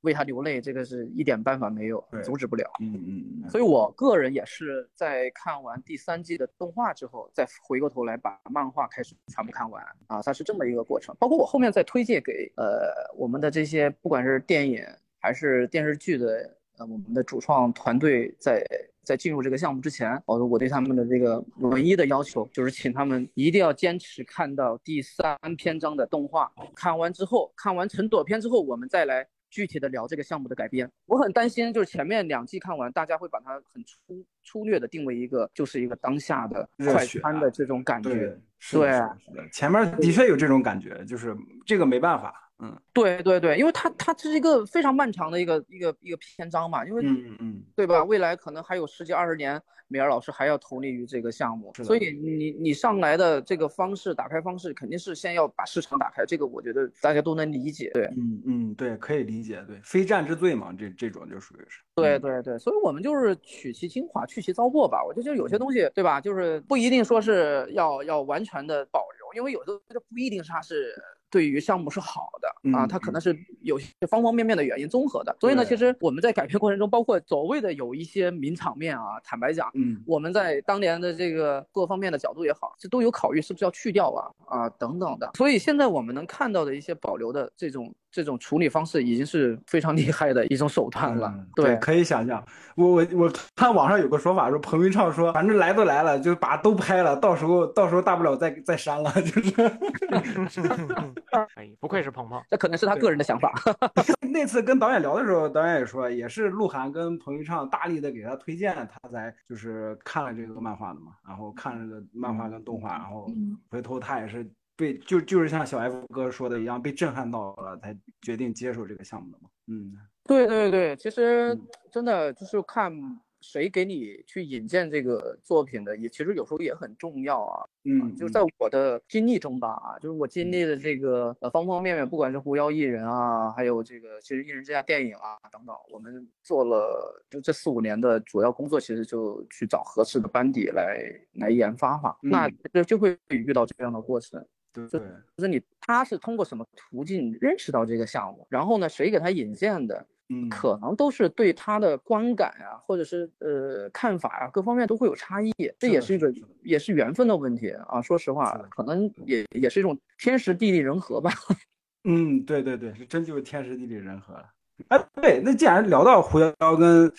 [0.00, 2.68] 为他流泪，这个是一点办法没有，阻止不了。
[2.80, 3.48] 嗯嗯嗯。
[3.48, 11.14] 所以我个人也是在看完第三季的动画之后，再回过头来把漫画开始全部看完啊，它是这么一个过程。
[11.20, 14.84] 包括我后面再推荐给呃我们的这些不管是电影
[15.20, 18.64] 还是电视剧的呃我们的主创团队，在
[19.02, 29.26] 在进入这个项目之前，我我对他们的这个唯一的要求就是请他们一定要坚持看到第三篇章的动画，看完之后，看完成朵篇之后，我们再来。
[29.52, 38.14] 具体的聊这个项目的改编，我很担心，就是前面两季看完，大家会把它很粗粗略的定为一个，就是一个当下的快餐的这种感觉。
[38.14, 39.18] 对，是的，
[39.52, 42.50] 前面的确有这种感觉，就是这个没办法。
[42.62, 48.04] 嗯，对对对，因为它它这是一个非常漫长的一个一个一个篇章嘛，因为嗯嗯嗯，对吧？
[48.04, 57.90] 未来可能还有十几二十年，米尔老师还要投入于这个项目，所以你你上来的这个方式打开方式肯定是先要把市场打开，这个我觉得大家都能理解。
[57.94, 59.60] 对，嗯嗯，对，可以理解。
[59.66, 61.82] 对，非战之罪嘛，这这种就属于是。
[61.96, 65.04] 对对对，所以我们就是取其精华，去其糟粕吧。
[65.04, 66.20] 我觉得就有些东西，对吧？
[66.20, 70.94] 就是不一定说是要要完全的保留，因为有的这个不一定是它是。
[71.32, 87.92] 对于项目是好的啊，它可能是有些方方面面的原因综合的，所以呢，其实我们在改编过程中，包括所谓的有一些名场面啊，坦白讲，嗯，我们在当年的这个各方面的角度也好，这都有考虑是不是要去掉啊啊等等的，所以现在我们能看到的一些保留的这种。
[88.12, 91.34] 这种处理方式已经是非常厉害的一种手段了。
[91.56, 92.44] 对，可以想象。
[92.76, 99.52] 我我我看网上有个说法说，彭昱畅说，反正来都来了，就把都拍了，到时候到时候大不了再再删了，就是。
[101.56, 103.52] 哎，不愧是鹏鹏，这可能是他个人的想法。
[104.30, 113.26] 那次跟导演聊的时候，导演也说，也是鹿晗跟彭昱畅大力的给他推荐，他才就是看了这个漫画的嘛，然后看了个漫画跟动画，然后
[113.70, 114.46] 回头他也是。
[114.82, 119.48] 被就就是像小 F 哥说的一样，被震撼到了，才决定接受这个项目的嘛。
[119.68, 119.92] 嗯，
[120.24, 121.56] 对对对，其实
[121.88, 122.92] 真的就是看
[123.40, 127.64] 谁给你去引荐这个作品的，也其实有时候也很重要啊。
[127.84, 141.00] 嗯，就在我的经历中吧，就是我经历的这个呃方方面面，不管是狐妖艺人啊，还有这个其实艺人这家电影啊等等，我们做了就这四五年的主要工作，其实就去找合适的班底来
[141.34, 142.16] 来研发嘛。
[142.20, 144.44] 那就就会遇到这样的过程。
[144.72, 156.32] 对，就是你他是通过什么途径认识到这个项目，然后呢，谁给他引荐的，嗯，可能都是对他的观感啊，或者是呃看法啊，各方面都会有差异，这也是一个
[156.62, 158.00] 也是缘分的问题啊。
[158.00, 161.30] 说实话，可能也也是一种天时地利人和吧。
[162.04, 164.46] 嗯，对对对，是真就是天时地利人和了。
[164.88, 167.12] 哎，对，那既然聊到胡椒跟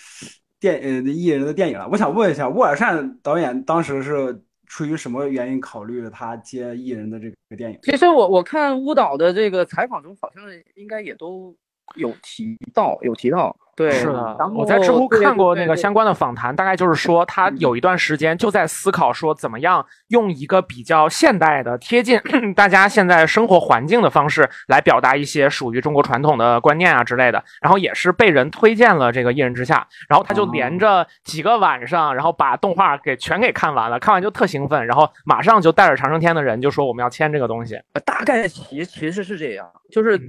[0.58, 4.42] 电呃艺人的电影了，我想问一下，沃尔善导演当时是。
[4.74, 7.78] 出于什么原因考虑了他接艺人的这个电影？
[7.84, 10.42] 其实我我看乌导的这个采访中，好像
[10.74, 11.54] 应该也都
[11.94, 13.56] 有提到，有提到。
[13.76, 14.36] 对，是的。
[14.54, 22.20] 我在知乎看过那个相关的访谈，大概就是说他有一段时间就在思考说怎么样用一个比较现代的、贴近
[22.54, 27.42] 大家现在生活环境的方式来表达一些属于中国传统的观念啊之类的。
[27.60, 37.76] 然后也是被人推荐了这个《一人之下》，然后他就连着几个晚上，然后把动画给全给看完了，看完就特兴奋，然后马上就带着长生天的人就说我们要签这个东西。
[38.04, 40.20] 大概其其实是这样，就是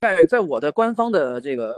[0.00, 1.74] 在在我的官方的这个。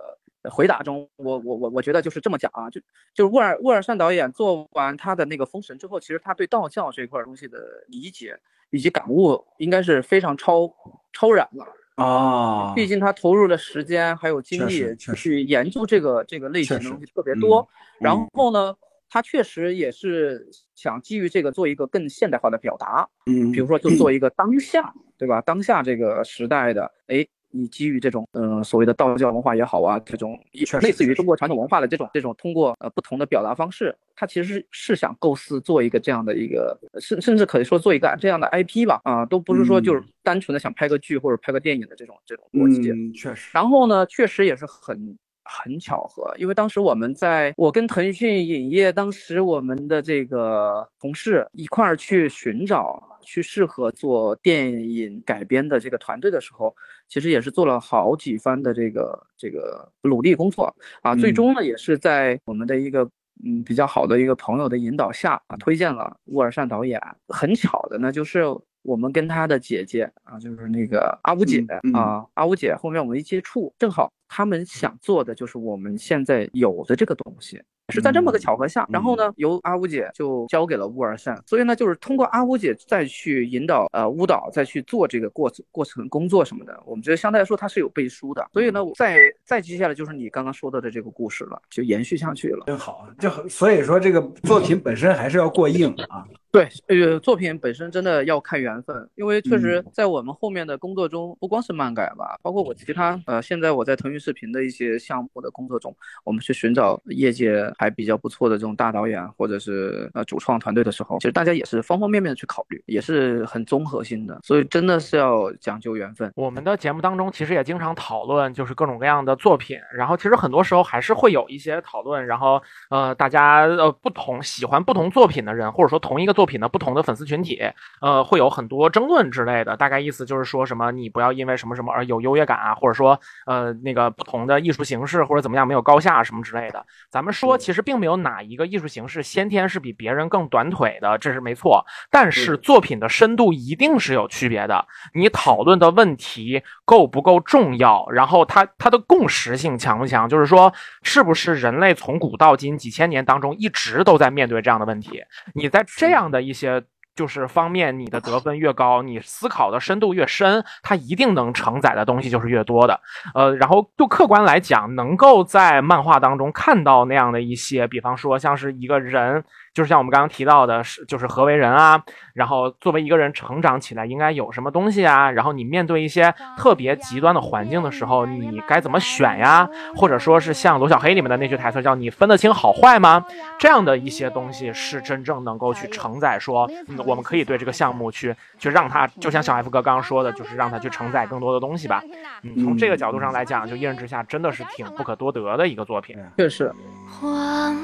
[0.50, 2.80] 回答中，我我我我觉得就是这么讲啊，就
[3.14, 8.36] 就是沃尔沃尔善导演做完他的那个封神之后，其实他对道教这块东西的理解
[8.70, 10.68] 以及感悟应该是非常超
[11.12, 17.68] 超然了啊，毕竟他投入的时间还有精力去研究这个这个类型的东西特别多。
[18.00, 18.74] 然后呢，
[19.08, 23.08] 他确实也是想基于这个做一个更现代化的表达。
[23.26, 25.40] 嗯，比如说就做一个当下，对吧？
[25.42, 27.24] 当下这个时代的，哎。
[27.52, 30.38] 你基于这种嗯所谓的道教文化也好啊，这种
[30.80, 42.90] 类似于中国传统文化的这种这种通过呃不同的表达方式，它其实是想构思做一个这样的一个甚甚至可以说做一个这样的 IP 吧啊，都不是说就是单纯的想拍个剧或者拍个电影的这种这种逻辑。
[42.90, 43.50] 嗯，确实。
[43.52, 53.11] 然后呢，确实也是很很巧合，因为当时我们在我跟腾讯影业当时我们的这个同事一块儿去寻找。
[53.22, 56.74] 去适合做电影改编的这个团队的时候，
[57.08, 63.08] 其实也是做了好几番的这个这个努力工作啊，最终呢也是在我们的一个
[63.44, 67.00] 嗯比较好的一个朋友的引导下啊，推荐了乌尔善导演。
[67.28, 68.44] 很巧的呢，就是
[68.82, 77.62] 我们跟他的姐姐啊，就是那个阿五姐啊，阿五姐后面我们一接触，正好他们想做的就是我们现在有的这个东西。
[77.92, 92.64] 是在这么个巧合下，然后呢，由阿乌姐就交给了乌尔善，所以呢，就是通过阿乌姐再去引导呃乌导再去做这个过程过程工作什么的，我们觉得相对来说它是有背书的，所以呢，再再接下来就是你刚刚说到的这个故事了，就延续下去了。
[92.66, 96.24] 真好，就所以说这个作品本身还是要过硬啊。
[96.52, 116.30] 对，呃，作品本身真的要看缘分，因为确实在我们后面的工作中，不光是漫改吧，包括我其他呃，现在我在腾讯视频的一些项目的工作中，我们去寻找业界还比较不错的这种大导演或者是呃主创团队的时候，其实大家也是方方面面的去考虑，也是很综合性的，所以真的是要讲究缘分。
[116.36, 122.60] 我们的节目当中其实也经常讨论，就是各种各样的作品，然后其实很多时候还是会有一些讨论，然后
[122.90, 127.60] 呃，大家呃不同喜欢不同作品的人，或者说同一个作品的不同的粉丝群体，
[128.00, 129.76] 呃，会有很多争论之类的。
[129.76, 136.84] 大概意思就是说什么，你不要因为什么什么而有优越感啊，或者说，呃，那个不同的艺术形式或者怎么样没有高下什么之类的。
[137.10, 141.84] 咱们说，其实并没有哪一个艺术形式先天是比别人更短腿的，这是没错。
[142.10, 144.84] 但是作品的深度一定是有区别的。
[145.14, 148.08] 你讨论的问题够不够重要？
[148.10, 150.28] 然后它它的共识性强不强？
[150.28, 155.22] 就是说，是不是人类从古到今几千年当中一直都在面对这样的问题？
[155.54, 156.82] 你在这样的一些。
[157.14, 163.00] 就是方面，你的得分越高，你思考的深度越深，它一定能承载的东西就是越多的。
[163.34, 169.44] 呃，然后就客观来讲，能够在漫画当中看到那样的一些，比方说像是一个人。
[169.74, 172.02] 就是像我们刚刚提到的，是就是何为人啊？
[172.34, 175.30] 然后作为一个人成长起来应该有什么东西啊？
[175.30, 179.66] 然后你面对一些特别极端的环境的时候，你该怎么选呀？
[179.96, 183.24] 或者说是像罗小黑里面的那句台词叫“你分得清好坏吗？”
[183.58, 186.70] 这样的一些东西是真正能够去承载说，
[187.06, 192.02] 我们可以对这个项目去去让它，就像小 F 哥刚刚说的，就是让它去承载更多的东西吧。
[192.42, 196.16] 嗯，从这个角度上来讲，就《一人之下》真的是挺不可多得的一个作品。
[196.36, 196.72] 确实。
[197.08, 197.74] 黄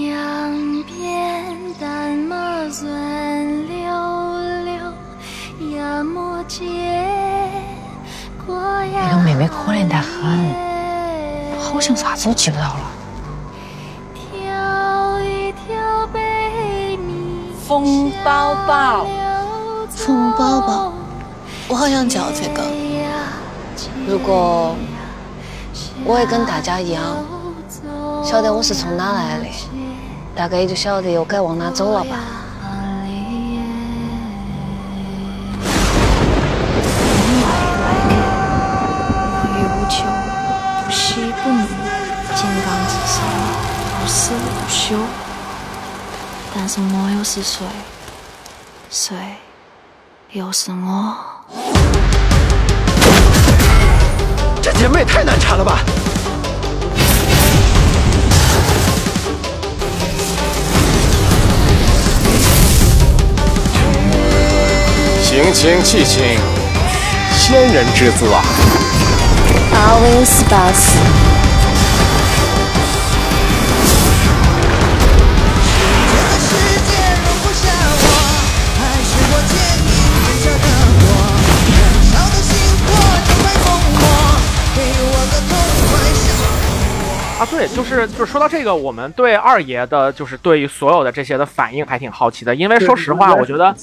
[0.00, 1.44] 杨边，
[1.80, 3.84] 淡墨润溜
[4.64, 7.52] 溜，压墨间，
[8.46, 12.92] 那个妹妹可怜得很，好像啥子都记不到了。
[17.66, 19.06] 冯宝宝，
[19.90, 20.92] 风宝宝，
[21.66, 22.62] 我好想叫这个。
[24.06, 24.76] 如果
[26.04, 27.02] 我也跟大家一样。
[28.22, 29.46] 晓得我是从哪来的，
[30.36, 32.16] 大概也就晓得我该往哪走了吧。
[39.42, 40.04] 无欲无求，
[40.84, 41.66] 不喜不怒，
[42.36, 43.18] 金刚之身，
[44.00, 44.94] 不死不休。
[46.58, 47.66] 但是我又是谁？
[48.90, 49.14] 谁
[50.32, 51.14] 又是我？
[54.62, 55.80] 这姐妹太难缠了吧！
[65.22, 66.38] 行情气情，
[67.36, 68.42] 仙人之姿啊！
[69.74, 70.24] 阿威
[87.38, 93.74] 啊，对，就是就是说到这个，我们对二爷的，就是对于所有的这些的反应还挺好奇的，因为说实话，我觉得。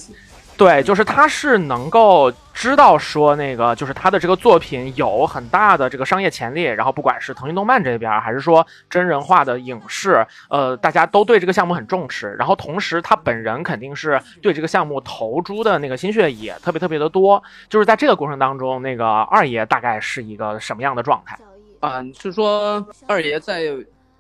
[0.56, 12.36] 对，就是他是能够知道说那个，就是他的这个作品有很大的这个商业潜力，然后不管是腾讯动漫这边，还是说真人化的影视，呃，大家都对这个项目很重视。
[12.38, 17.44] 然后同时他本人肯定是对这个项目投注的那个心血也特别特别的多。
[17.68, 21.38] 就是在这个过程当中，那个二爷大概是一个什么样的状态？
[21.84, 23.64] 啊，是说二爷在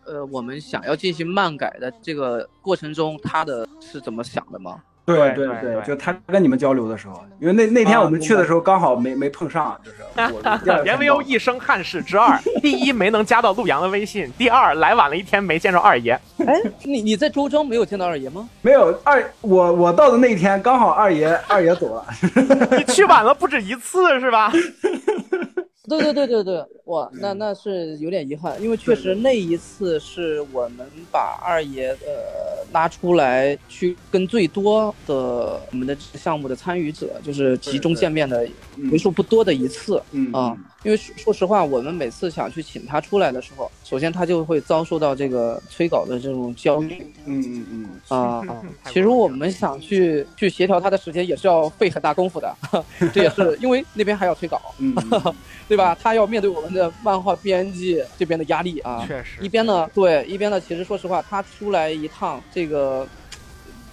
[0.06, 4.82] 呃我们想要进行漫改的这个过程中，他的是怎么想的吗？
[5.06, 16.20] 对对对，就他跟你们交流的时候，因为那那天我们去的时候刚好没没碰上，就是言没有一生汉室之二，第一没能加到陆阳的微信，第二来晚了一天没见着二爷。
[16.46, 16.54] 哎，
[16.84, 18.50] 你你在周庄没有见到二爷吗？
[18.62, 22.06] 没有二，我我到的那一天刚好二爷二爷走了，
[22.78, 24.52] 你去晚了不止一次是吧？
[25.88, 38.48] 对对对对对，哇，那那是有点遗憾，因为确实那一次是我们把二爷呃拉出来去跟最多的我们的项目的参与者就是集中见面的
[38.92, 40.58] 为数不多的一次啊。
[40.84, 47.06] 因为说实话，我们每次想去请他出来的时候，首先他就会遭受到这个催稿的这种焦虑。
[47.26, 48.44] 嗯嗯嗯啊，
[48.92, 52.56] 其实我们想去去协调他的时间，也是要费很大功夫的。
[53.14, 54.62] 这也是因为那边还要催稿，
[55.68, 55.98] 对吧？
[56.02, 59.06] 他要面对我们的漫画编辑这边的压力啊。
[59.08, 63.08] 确实，一边呢，对，一边呢，其实说实话，他出来一趟这个。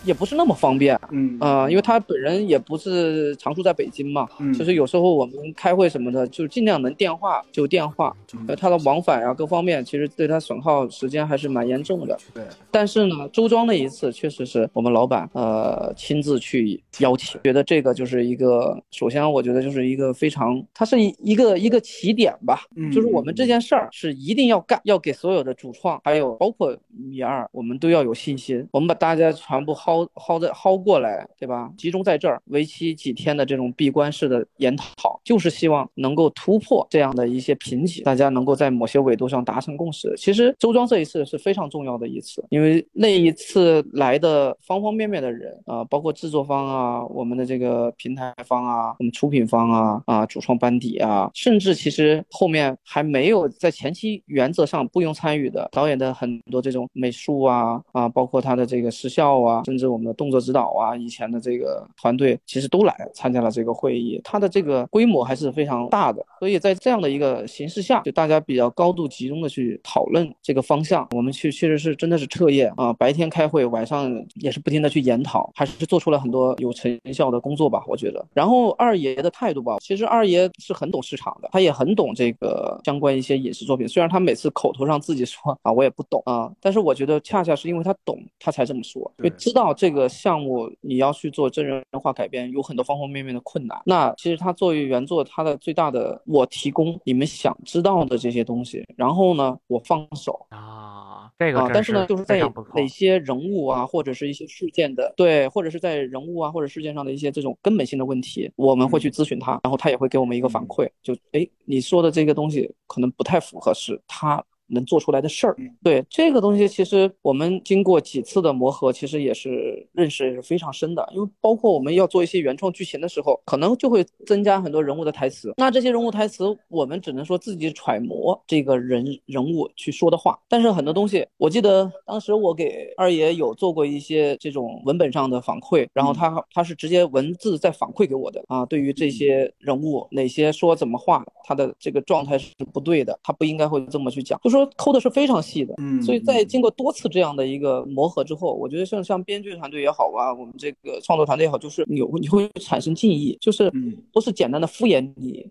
[0.05, 8.17] 也不是那么方便，嗯啊，因为他本人也不是常住在北京嘛，嗯，就是有时候我们开会什么的，就尽量能电话就电话，
[8.49, 12.19] 呃，他的往返啊各方面，其实对他损耗时间还是蛮严重的。
[12.33, 31.71] 对，但是呢，周庄那一次确实是我们老板呃亲自去邀请，觉得这个就是一个，首先我觉得就是一个非常，它是一一个一个起点吧，嗯就是我们这件事儿是一定要干，要给所有的主创，还有包括米二，我们都要有信心，我们把大家全部薅薅在薅过来，对吧？
[31.77, 40.15] 集中在这儿，为期几天的这种闭关式的研讨，就是希望能够突破这样的一些瓶颈，大家能够在某些维度上达成共识。
[40.17, 60.11] 其实周庄这一次是非常重要的一次，因为那一次来的方方面面的人啊，包括制作方啊，我们的这个平台方啊，我们出品方啊，啊，主创班底啊，甚至其实后面还没有在前期原则上不用参与的导演的很多这种美术啊啊，包括他的这个时效啊，甚至我们的。
[60.21, 66.23] 动作指导啊，以前的这个团队其实都来参加了这个会议，它的这个规模还是非常大的。
[66.39, 71.09] 所以在这样的一个形势下，就大家比较高度集中的去讨论这个方向。
[71.13, 78.23] 我们去确实是真的是彻夜啊，白天开会，晚上也是不停的去研讨，还是做出了很多有成效的工作吧，我觉得。
[78.35, 83.89] 然后二爷的态度吧，其实二爷是很懂市场的，他也很懂这个相关一些影视作品。
[83.89, 90.09] 虽然他每次口头上自己说啊，我也不懂啊，但是我觉得恰恰是因为他懂，他才这么说，因为知道这个。
[90.11, 93.81] 项目你要去做真人化改编，有很多方方面面的困难。
[93.87, 102.39] 那其实它作为原作，它的最大的我提供你们想知道的这些东西，然后呢，我放手啊，这个啊，但是呢，就是在
[102.75, 114.45] 哪些人物啊，或者是一些事件的对，或者是在人物啊或者事件上的一些这种根本性的问题，我们会去咨询他，然后他也会给我们一个反馈，就哎，你说的这个东西可能不太符合是他。
[114.71, 121.07] 能做出来的事儿，对这个东西，其实我们经过几次的磨合，其实也是认识也是非常深的。
[121.15, 125.53] 因为包括我们要做一些原创剧情的时候，可能就会增加很多人物的台词。
[125.57, 130.39] 那这些人物台词，我们只能说自己揣摩这个人人物去说的话。
[130.49, 138.65] 但是很多东西，我记得当时我给二爷有做过一些这种文本上的反馈，然后他他是直接文字在反馈给我的啊。
[138.67, 144.60] 对于这些人物，哪些说怎么话，他的这个状态是不对的，他不应该会这么去讲，就说。
[144.77, 153.73] 抠的是非常细的，嗯，所以在经过多次这样的一个磨合之后，我觉得像像编剧团队也好啊，我们这个创作团队也好，就是你你会产生敬意，就是
[154.13, 155.51] 不是简单的敷衍你，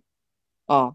[0.66, 0.94] 啊。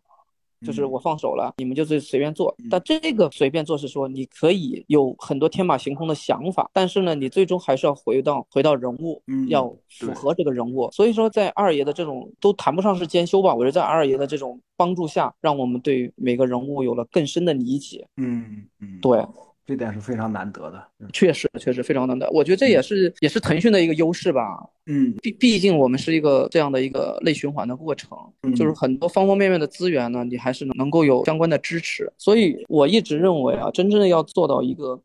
[0.65, 2.55] 就是我放手了，你们就是随便做。
[2.71, 10.91] 但这个随便做是说，你可以有很多天马行空的想法，但是呢，你最终还是要回到回到人物，要符合这个人物。
[10.91, 18.07] 所以说，在二爷的这种都谈不上是兼修吧，我觉得在二爷的这种帮助下，让我们对每个人物有了更深的理解。
[18.17, 19.25] 嗯嗯，对。
[19.67, 22.29] 这点是非常难得的，确实确实非常难得。
[22.31, 24.43] 我觉得这也是也是腾讯的一个优势吧。
[24.87, 28.19] 嗯，毕毕竟我们是一个这样的一个内循环的过程，
[28.55, 32.13] 就是很多方方面面的资源呢，你还是能够有相关的支持。
[32.19, 35.01] 所以我一直认为啊，真正的要做到一个，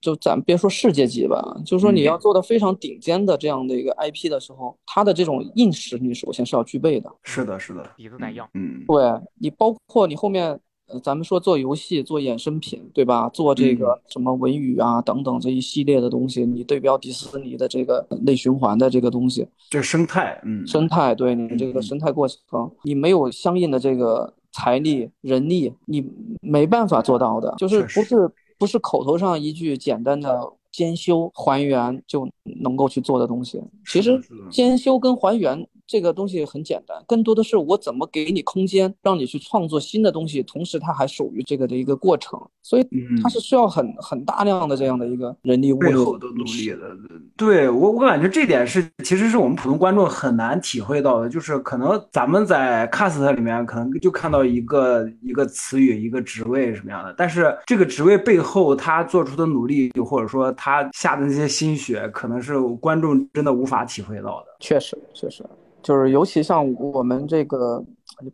[0.00, 7.10] 就咱别说世界级吧，就是说你要做到非常顶尖的这样的一个 IP 的时候，它的这种硬实力首先是要具备的。
[7.24, 8.44] 是的，是的，底子得硬。
[8.54, 10.60] 嗯，对你包括你后面。
[11.02, 13.28] 咱们说做游戏、做衍生品，对吧？
[13.30, 26.04] 做这个什么文娱啊等等这一系列的东西，你对标迪士尼的这个内循环的这个东西，这生态，嗯，生态，对你这个生态过程，你没有相应的这个财力、人力，你
[26.40, 30.52] 没办法做到的，就是不是不是口头上一句简单的。
[30.72, 32.28] 兼修还原就
[32.62, 34.20] 能够去做的东西，其实
[34.52, 35.66] 兼修跟还原。
[35.90, 42.86] 这个东西很简单，更多的是我怎么给你空间，让你去创作新的东西，同时它还属于这个的一个过程，所以
[43.20, 46.96] 它是需要很很大量的这样的一个人力物力的努力的。
[47.36, 64.49] 对我，我感觉这点是其实是我们普通观众很难体会到的，就是可能咱们在 cast 里面可能就看到一个一个词语、一个职位什么样的，但是这个职位背后他做出的努力，或者说他下的那些心血，可能是观众真的无法体会到的。
[64.60, 65.44] 确实，确实。
[65.82, 67.82] 就是尤其像我们这个，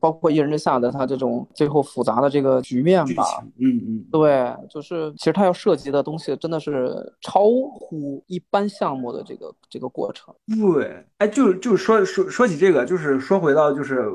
[0.00, 3.22] 包括一人之下的他这种最后复杂的这个局面吧，
[3.60, 10.34] 嗯嗯，对，就是其实他要涉及的东西真的是超乎一般项目的这个这个过程。
[10.48, 14.06] 对，哎，就就说说说起这个，就是说回到就是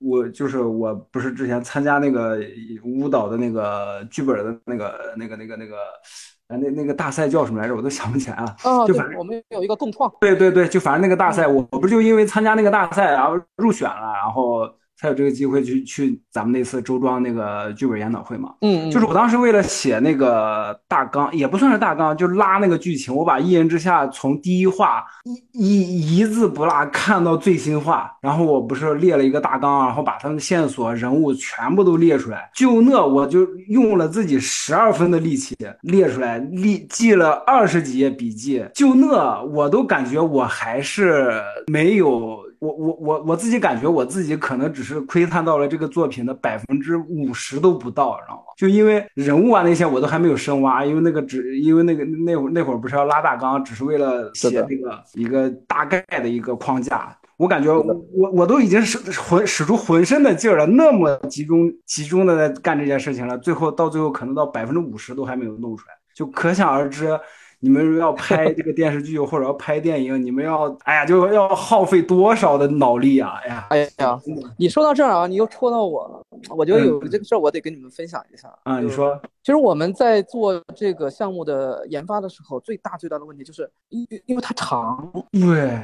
[0.00, 2.40] 我就是我不是之前参加那个
[2.82, 5.76] 舞蹈的那个剧本的那个那个那个那个。
[6.50, 7.74] 哎，那那个大赛叫什么来着？
[7.74, 8.56] 我都想不起来了。
[8.64, 10.12] 哦，就反正我们有一个共创。
[10.20, 14.68] 对对对，就反正那个大赛，我我不就因为参加那个大赛，然后入选了，然后。
[15.00, 25.02] 才有这个机会去去咱们那次周庄那个剧本研讨会嘛，嗯，就是我当时为了写那个大纲，也不算是大纲，就拉那个剧情，我把一人之下从第一话
[25.52, 42.39] 一一一字不落看到最新话，然后我不是列了一个大纲，然后把他们的线索、人物全部都列出来，就那我就用了自己十二分的力气列出来，记记了二十几页笔记，就那我都感觉我还是没有。
[42.60, 48.52] 我我我我自己感觉我自己可能只是窥探到了这个作品的百分之五十都不到，知道吗？
[48.56, 57.16] 就因为人物啊那些我都还没有深挖，因为那个只因为那个那会那会儿不是要拉大纲，只是为了写那个一个大概的一个框架。
[57.38, 67.18] 我感觉我我都已经使浑使出浑身的劲儿了，那么集中集中的在干这件事情了，最后到最后可能到百分之五十都还没有弄出来，就可想而知。
[67.62, 73.38] 你们要拍这个电视剧或者要拍电影，你们要哎呀，就要耗费多少的脑力啊！
[73.42, 74.18] 哎呀，哎呀，
[74.56, 76.22] 你说到这儿啊，你又戳到我了。
[76.56, 78.80] 我觉得有这个事儿，我得跟你们分享一下啊。
[78.80, 85.78] 你说，其实我们在做这个项目的研发的时候，最大最大的问题就是，因因为它长，对，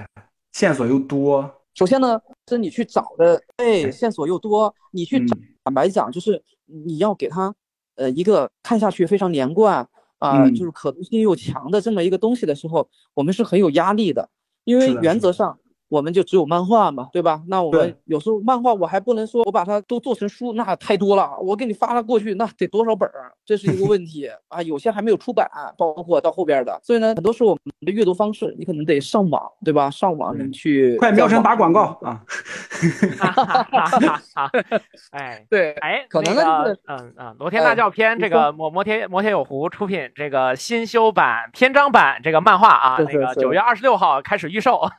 [0.52, 1.48] 线索又多。
[1.74, 2.18] 首先呢，
[2.48, 5.22] 是你去找的，哎，线索又多，你去
[5.62, 7.54] 坦白讲，就是你要给他，
[7.96, 9.86] 呃，一个看下去非常连贯。
[10.18, 14.28] 啊，就是可读性又强的这么一个东西的时候，我们是很有压力的，
[14.64, 15.58] 因为原则上。
[15.88, 17.40] 我们就只有漫画嘛，对吧？
[17.48, 21.38] 那我们有时候漫画我还不能说我把它都做成书，那太多了。
[21.40, 23.32] 我给你发了过去，那得多少本儿？
[23.44, 24.60] 这是一个问题啊。
[24.62, 26.78] 有些还没有出版，包括到后边的。
[26.82, 29.88] 所以呢，很多时候我们的阅读方式，你可能得上网，对吧？
[29.90, 30.96] 上网你去。
[30.98, 32.22] 快，喵晨打广告啊！
[35.12, 44.80] 哎，对，哎，可能呢，嗯嗯，罗天大教篇这个摩摩天摩天有狐出品这个新修版篇章版这个漫画啊，那个九月二十六号开始预售。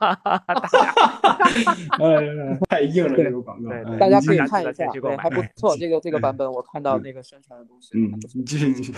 [2.69, 5.75] 太硬了，这个广告，大家可以看一下，对，还不错。
[5.77, 8.93] 这个这个版本，我看到那个宣传的东西，嗯，你继续继续。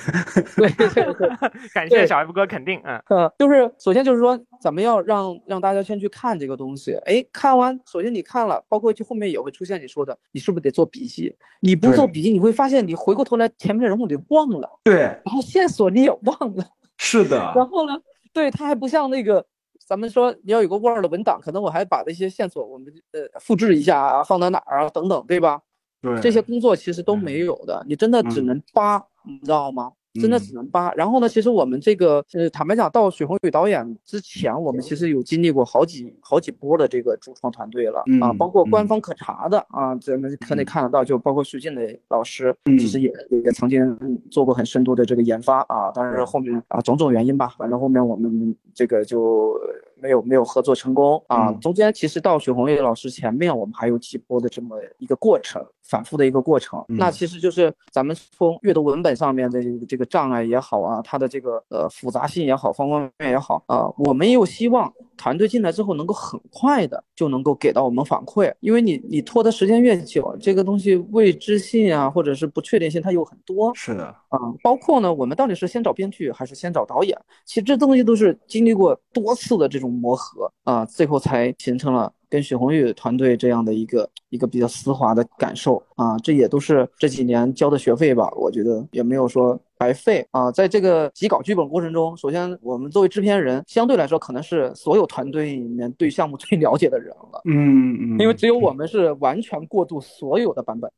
[0.55, 1.29] 对对对，
[1.73, 11.35] 感谢小 F 哥肯定，嗯嗯，就是首先就是说，咱们要让让大家先去看这个东西，哎，看完，首先你看了，包括就后面也会出现你说的，你是不是得做笔记？
[11.61, 16.65] 你不做笔记，你会发现你回过头来前面的人物你忘了，对，然后线索你也忘了，
[16.97, 17.53] 是的。
[17.55, 17.93] 然后呢，
[18.33, 19.45] 对，它还不像那个。
[19.89, 25.59] 咱们说你要有个 Word 的文档，可能我还把这些线索我们呃复制一下啊，放到哪儿啊等等，对吧？
[25.99, 29.91] 对，这些工作其实都没有的，你真的只能扒，你知道吗？
[30.19, 30.93] 真的只能扒。
[30.93, 43.11] 然后呢，其实我们这个呃，坦白讲，到许宏宇导演之前，我们其实有经历过好几好几波的这个主创团队了啊，包括官方可查的啊，咱们可以看得到，就包括徐静蕾老师，其实也
[43.43, 43.97] 也曾经
[44.29, 49.59] 做过很深度的这个研发啊，但是后面啊种种原因吧，反正后面我们这个就。
[50.01, 51.51] 没有没有合作成功啊！
[51.53, 56.83] 中间其实到许宏宇老师前面，我们还有几波的这么一个过程，反复的一个过程。
[56.87, 73.75] 那其实就是咱们从阅读文本上面的这个障碍也好啊，它的这个呃复杂性也好，方方面面也好啊，我们又希望团队进来之后能够很快的就能够给到我们反馈，因为你你拖的时间越久，这个东西未知性啊，或者是不确定性它又很多。
[73.75, 77.19] 是的啊，包括呢，我们到底是先找编剧还是先找导演？
[77.45, 79.88] 其实这东西都是经历过多次的这种。
[79.89, 90.51] 磨合啊，最后才形成了跟许宏宇团队这样的一个一个比较丝滑的感受啊，这也都是这几年交的学费吧，我觉得也没有说白费啊。
[90.51, 100.91] 在这个辑稿剧本过程中，首先我们作为制片人，相对来说可能是所有团队里面对项目最了解的人了，嗯嗯，因为只有我们是完全过渡所有的版本。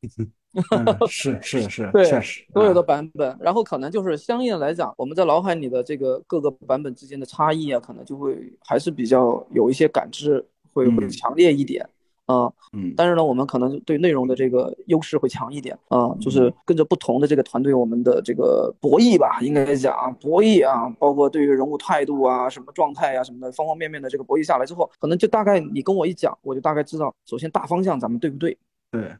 [1.07, 11.87] 是是是， 对，确实所有的版本，然后可能就是相应来讲，我们在脑海里的这个各个版本之间的差异啊，可能就会还是比较有一些感知，会会强烈一点
[12.31, 12.51] 啊。
[12.73, 28.57] 嗯，但是呢，我们可能对内容的这个优势会强一点啊，就是跟着不同的这个团队，我们的这个博弈吧，应该讲博弈啊，包括对于人物态度啊、什么状态啊什么的，方方面面的这个博弈下来之后，可能就大概你跟我一讲，我就大概知道，首先大方向咱们对不对？
[28.91, 29.11] 对。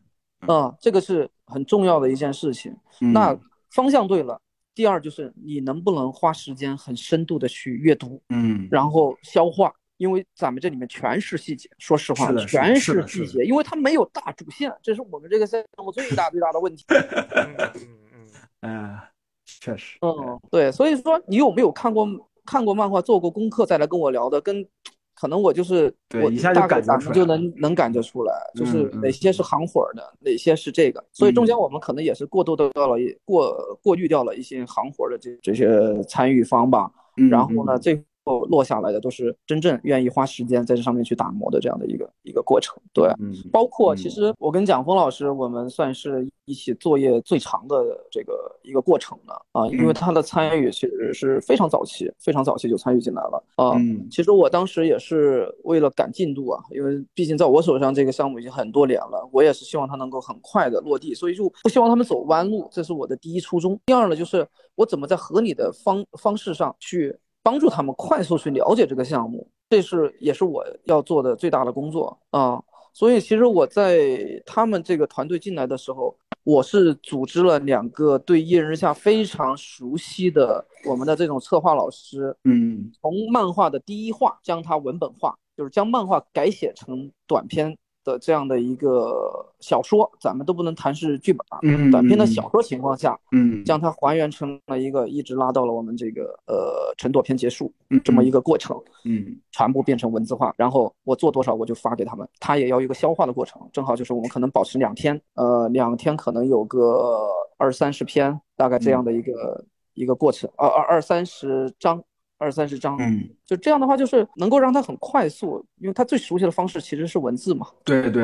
[0.47, 2.75] 啊，这个是很重要的一件事情。
[3.13, 3.37] 那
[3.69, 4.39] 方向对了，
[4.73, 11.69] 第二就是你能不能花时间很深度的去阅读，嗯，然后消化，因为咱们这里面全是细节。
[11.77, 16.83] 说实话，全是细节，因为它没有大主线，这是我们这个项目最大最大的问题。
[16.89, 18.27] 嗯嗯
[18.61, 18.97] 嗯，
[19.45, 19.99] 确实。
[20.01, 22.07] 嗯，对，所以说你有没有看过
[22.45, 24.67] 看过漫画、做过功课再来跟我聊的，跟。
[25.13, 36.89] 可能我就是我大概咱们就能能感觉出来，就是哪些是行活的，哪些是这个，所以中间我们可能也是过渡到了过过滤掉了一些行活的这这些参与方吧，
[37.29, 38.01] 然后呢这。
[38.25, 47.75] 后落下来的都是真正愿意花时间在这上面去打磨的这样的一个一个过程，对，嗯，包括其实我跟蒋峰老师，我们算是一起作业最长的
[48.11, 53.71] 这个一个过程了啊，因为他的参与其实是非常早期，非常早期就参与进来了啊。
[53.75, 63.79] 嗯，其实我当时也是为了赶进度啊，因为毕竟在我手上这个项目已经很多年了，我也是希望他能够很快的落地，所以就不希望他们走弯路，这是我的第一初衷。
[63.85, 67.17] 第二呢，就是我怎么在合理的方方式上去。
[67.43, 72.61] 帮助他们快速去了解这个项目，这是也是我要做的最大的工作啊。
[72.93, 87.77] 所以其实我在他们这个团队进来的时候，我是组织了两个对一人之下非常熟悉的我们的这种策划老师，嗯，从漫画的第一话将它文本化，就是将漫画改写成短篇。
[88.03, 97.71] 的这样的一个小说，咱们都不能谈是剧本，嗯，短篇的小说情况下，嗯，将它还原成了一个一直拉到了我们这个呃成朵篇结束，
[98.03, 98.75] 这么一个过程，
[99.05, 107.27] 嗯，全部变成文字化，然后我做多少我就发给他们，他也要一个消化的过程，正好就是我们可能保持两天，呃，两天可能有个
[107.57, 112.03] 二三十篇，大概这样的一个一个过程，二二二三十章。
[112.41, 117.67] 二三十章，嗯，就这样的话，就是能够让他很快速，因为他最熟悉的方式其实是文字嘛。
[117.85, 118.23] 对对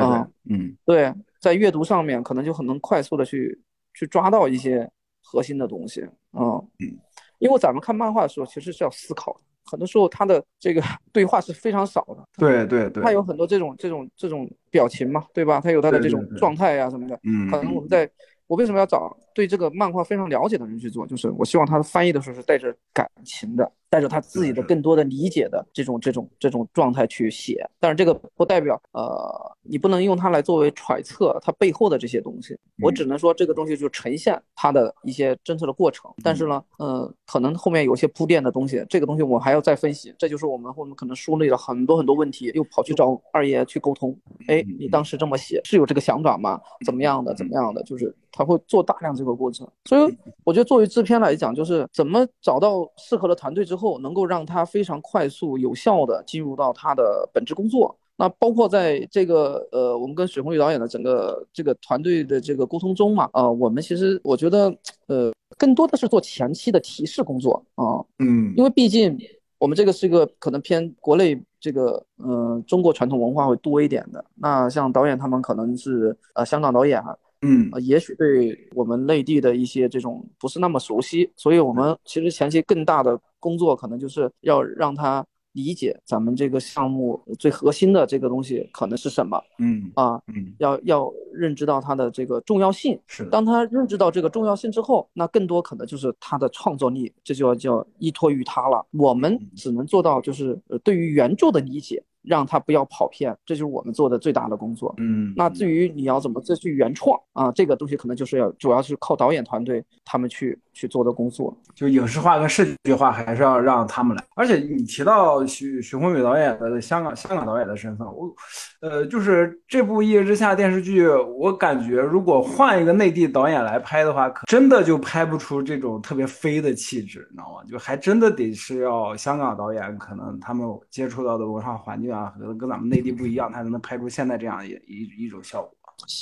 [0.50, 3.56] 嗯，对，在阅读上面可能就很能快速的去
[3.94, 4.90] 去抓到一些
[5.22, 6.00] 核心的东西，
[6.32, 6.42] 嗯
[6.80, 6.98] 嗯，
[7.38, 12.24] 因为咱们看漫画的时候其实是要思考的，很多时候他的这个 对话是非常少的。
[12.36, 15.60] 对对对，他有很多这种这种这种表情嘛，对吧？
[15.60, 18.10] 他有他的这种状态呀什么的，嗯，可能我们在。
[18.48, 21.06] 我为什么要找对这个漫画非常了解的人去做？
[21.06, 27.64] 就是我希望他的翻译的时候是带着感情的，带着他自己的更多的理解的这种这种这种状态去写。
[27.80, 32.58] 但是这个不代表，呃，你不能用它来作为揣测它背后的这些东西。
[32.82, 36.10] 我只能说这个东西就呈现它的一些侦测的过程。
[36.22, 40.14] 但是呢，呃，可能后面有些铺垫的东西，这个东西我还要再分析。
[40.18, 44.16] 这就是我们后面可能梳理了很多很多问题，又跑去找二爷去沟通。
[44.48, 46.60] 哎，你当时这么写是有这个想法吗？
[46.84, 47.34] 怎么样的？
[47.34, 47.82] 怎么样的？
[47.84, 48.14] 就是。
[48.30, 57.96] 他会做大量这个过程，所以我觉得作为制片来讲，就是怎么找到适合的团队之后，能够让他非常快速、有效的进入到他的本职工作。
[58.16, 64.74] 那包括在这个呃，我们跟水红玉导演的整个这个团队的这个沟通中嘛，啊，我们其实我觉得
[65.06, 69.16] 呃，更多的是做前期的提示工作啊，嗯，因为毕竟
[69.58, 74.24] 我们这个是一个可能偏国内这个呃中国传统文化会多一点的。
[74.34, 77.02] 那像导演他们可能是呃香港导演。
[77.42, 89.40] 嗯，也许对我们内地的一些这种不是那么熟悉，所以我们其实前期更大的工作可能就是要让他理解咱们这个项目最核心的这个东西可能是什么。
[89.58, 92.98] 嗯啊，嗯，要要认知到它的这个重要性。
[93.06, 98.86] 是，当他认知到这个重要性之后，那更多可能就是他的创作力，这就要叫依托于他了。
[98.92, 102.02] 我们只能做到就是对于原著的理解。
[102.28, 104.94] 让他不要跑偏，这就是我们做的最大的工作。
[104.98, 111.52] 嗯，那至于你要怎么再去原创啊，这个东西可能就是要主要是靠导演团队他们去去做的工作。
[111.74, 114.24] 就影视化跟视觉化还是要让他们来。
[114.36, 118.32] 而且你提到徐徐宏宇导演的香港香港导演的身份，我，
[118.80, 127.64] 呃，就是这部《一夜之下》电视剧，我感觉如果换一个内地导演来拍的话，可真的就拍不出这种特别飞的气质，你知道吗？
[127.68, 135.72] 就还真的得是要香港导演，可能他们接触到的文化环境啊，可能跟咱们内地不一样，他才能拍出现在这样一一一种效果。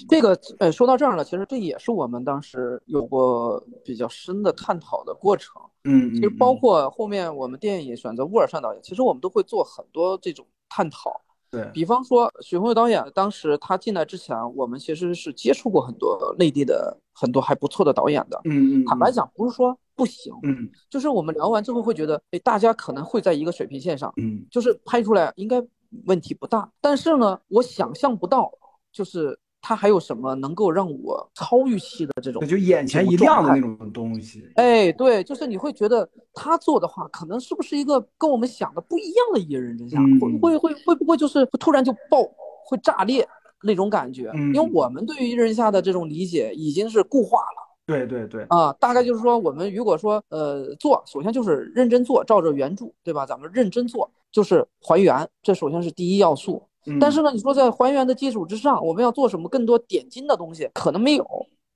[0.08, 5.60] 这个呃，说到这儿了，其实这也是我们当时有过比较深的探讨的过程。
[5.84, 11.20] 嗯，其实包括后面我们电影选择沃尔善导演，其实我们都会做很多这种探讨。
[11.48, 18.40] 对比方说，许宏伟导演当时他进来之前，我们其实是接触过很多内地的很多还不错的导演的。
[18.44, 25.62] 嗯嗯，坦白讲，不是说不行，嗯，就是我们聊完之后会觉得，哎，大家可能会在一个水平线上，嗯，就是拍出来应该
[26.06, 26.68] 问题不大。
[26.80, 28.50] 但是呢，我想象不到，
[28.90, 29.38] 就是。
[29.60, 32.46] 他还有什么能够让我超预期的这种？
[32.46, 34.48] 就眼前一亮的那种东西。
[34.54, 42.22] 哎，对，就是你会觉得他做的话，可能是不是一个跟我们想的不一样的一个人之下，会会会会不会就是突然就爆，
[42.64, 43.26] 会炸裂
[43.62, 44.30] 那种感觉？
[44.54, 47.76] 因为我们对于一人下的这种理解已经是固化了。
[47.86, 48.44] 对对对。
[48.48, 53.26] 啊，大概就是说，我们如果说呃做，首先就是认真做，照着原著，对吧？
[53.26, 56.62] 咱们认真做，就是还原，这首先是第一要素。
[57.00, 60.70] 但是呢，你说在还原的基础之上，我们要做什么更多点睛的东西？
[60.72, 61.26] 可能没有，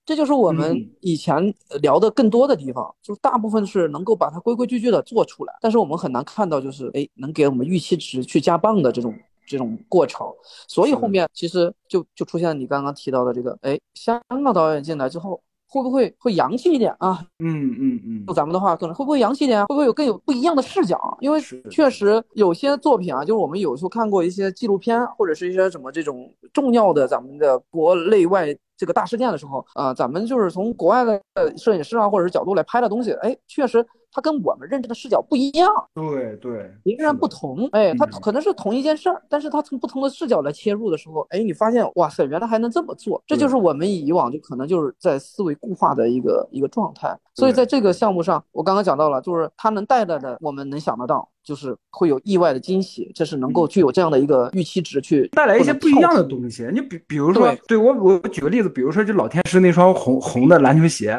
[0.06, 9.14] 这就是我们以前聊的更多的地方，就是大部分是能够把它规规矩矩的做出来，但是我们很难看到，就是哎，能给我们预期值去加棒的这种
[9.46, 10.26] 这种过程。
[10.68, 15.40] 所以后面其实就就出现你刚刚提到的这个，哎，香港导演进来之后。
[15.70, 17.24] 会不会会洋气一点啊？
[17.38, 19.60] 嗯嗯嗯，就咱们的话，可能会不会洋气一点？
[19.60, 21.16] 啊会不会有更有不一样的视角？
[21.20, 21.40] 因为
[21.70, 31.22] 确实有些作品啊，就是我们有时候看过一些纪录片，或者是一些什么这种重要的咱们的国内外这个大事件的时候啊，咱们就是从国外的
[31.56, 33.86] 摄影师啊，或者是角度来拍的东西，哎，确实。
[34.12, 37.68] 它跟我们认知的视角不一样，对对，截然不同。
[37.72, 47.16] 哎，它可能是同一件事儿，但是它从不同的视角来切入的时候，哎，你发现哇塞，原来还能这么做，这就是我们以往就可能就是在思维固化的一个一个状态。
[47.34, 51.28] 所以在这个项目上，我刚刚讲到了，就是它能带来的，我们能想得到。
[51.42, 56.68] 就是会有意外的惊喜，这是能够具有这样的一个预期值去带来一些不一样的东西。
[56.70, 61.18] 你比比如说，对我我举个例子，比如说就老天师那双红红的篮球鞋，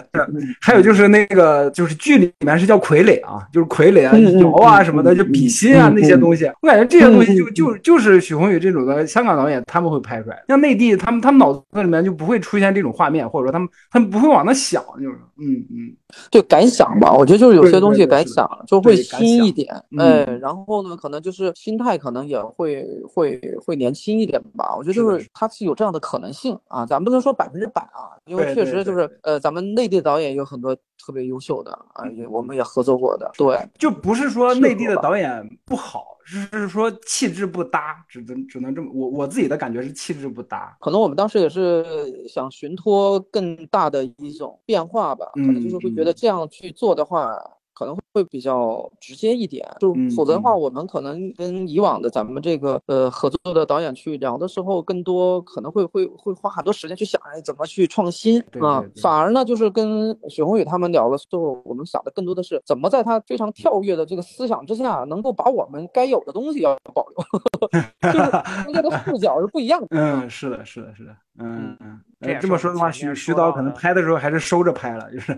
[0.61, 15.95] 还有就是那个就是剧里面是叫傀儡啊，就是傀儡啊、摇啊什么的，就比心啊那些东西，我感觉这些东西就就就是许宏宇这种的香港导演他们会拍出来，像内地他们他们脑子里面就不会出现这种画面，或者说他们他们不会往那想，就是嗯嗯，
[16.29, 20.39] 就敢想吧，我觉得就是有些东西敢想就会新一点，嗯。
[20.41, 24.75] 然后呢，可能就是心态可能也会会会年轻一点吧。
[24.77, 25.61] 我觉得就是他是。
[25.61, 30.75] 有这样的可能性啊，咱不能说百分之百啊，因为确实就是呃，咱们内地导演有很多
[31.05, 33.31] 特别优秀的啊，也我们也合作过的。
[33.37, 40.75] 对，就不是说内地的导演不好，是说气质不搭，只能只能这么我我自己的感觉是气质不搭。
[40.79, 47.37] 可能我们当时也是想寻托更大的一种变化吧，可能就是会觉得这样去做的话。
[47.81, 58.85] 可能会比较直接一点，就否则的话，我们可能跟以往的咱们这个呃合作的导演去聊的时候，更多可能会会会花很多时间去想，哎，怎么去创新啊？
[59.01, 67.71] 反而呢，就是跟许宏宇他们聊的时候，我们想的更多的是怎么在他非常跳跃的这个思想之下，能够把我们该有的东西要保留，
[68.13, 69.87] 就是大家的 视角是不一样的。
[69.89, 71.15] 嗯，是的，是的，是的。
[71.39, 71.99] 嗯嗯，
[72.39, 75.31] 这么说的话，徐徐导可能拍的时候还是收着拍了，就是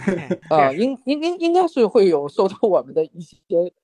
[0.50, 3.36] 啊，应应应应该是会有受到我们的一些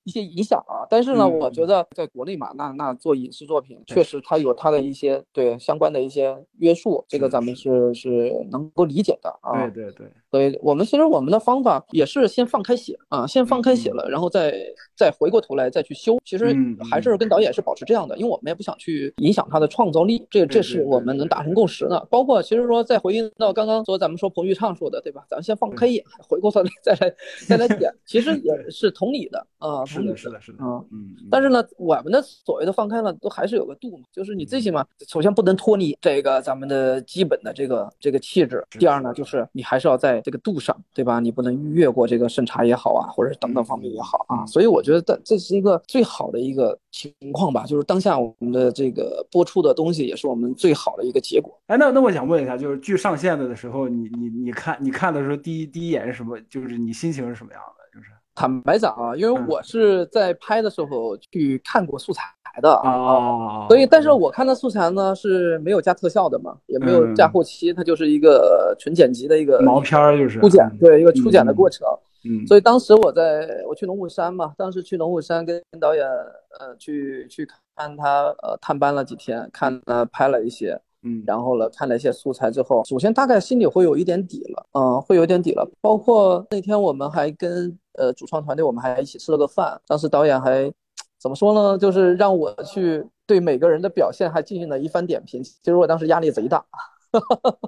[0.04, 0.86] 一些影响啊。
[0.90, 9.66] 但是呢，我觉得在国内嘛，那那做影视作品，确实它有它的一些对相关的一些约束，这个咱们是是能够理解的啊。
[9.68, 14.54] 对对对，所以我们其实我们的方法也是先放开写啊，先放开写了，然后再
[14.94, 16.18] 再回过头来再去修。
[16.22, 16.54] 其实
[16.90, 21.62] 还是跟导演是保持这样的，因为我们也不想去影响他的创造力，这这是我们能达成共。
[21.62, 25.24] 识的，包括其实说再回应到刚刚说咱们说彭昱畅说的，对吧？
[25.28, 27.14] 咱们先放开眼，回过头来再来
[27.48, 31.14] 再来讲， 其实也是同理的啊，是的，是的，是的，啊嗯。
[31.30, 41.20] 但是呢，我们的所谓的放开了，都还是有个度嘛，就是你最起码首先不能脱离这个咱们的基本的这个这个气质，第二呢，就是你还是要在这个度上，对吧？
[41.20, 44.46] 你不能越过这个审查也好啊，或者等等方面也好啊。
[44.46, 51.52] 所以我觉得这这是一个最好的一个情况吧，就是当下我们的这个播出的东西，也是我们最好的一个结果。
[51.66, 56.38] 哎，那那我想问一下，就是剧上线的的时候，你你你看你看的时候，第一第一眼是什么？
[56.48, 57.98] 就是你心情是什么样的？
[57.98, 62.22] 就是坦白讲啊，因为我是在拍的时候去看过素材，
[62.62, 71.86] 的啊，所以但是我看的素材呢是没有加特效的嘛，也没有加后期，它就是一个纯剪辑的一个毛片儿，就是初剪，对一个初剪的过程。
[72.24, 80.80] 嗯，所以当时我在我去龙虎山嘛，当时去龙虎山跟导演呃去去看他呃探班了几天，看他拍了一些。
[81.04, 85.68] 嗯，然后呢看了一些素材之后，首先大概心里会有一点底了，嗯，会有点底了。
[85.80, 90.72] 包括那天我们还跟呃主创团队，我们还一起吃了个饭，当时导演还
[91.18, 91.76] 怎么说呢？
[91.76, 95.42] 就是让我去对每个人的表现还进行了一番点评。
[95.42, 96.64] 其实我当时压力贼大，
[97.10, 97.58] 哈哈哈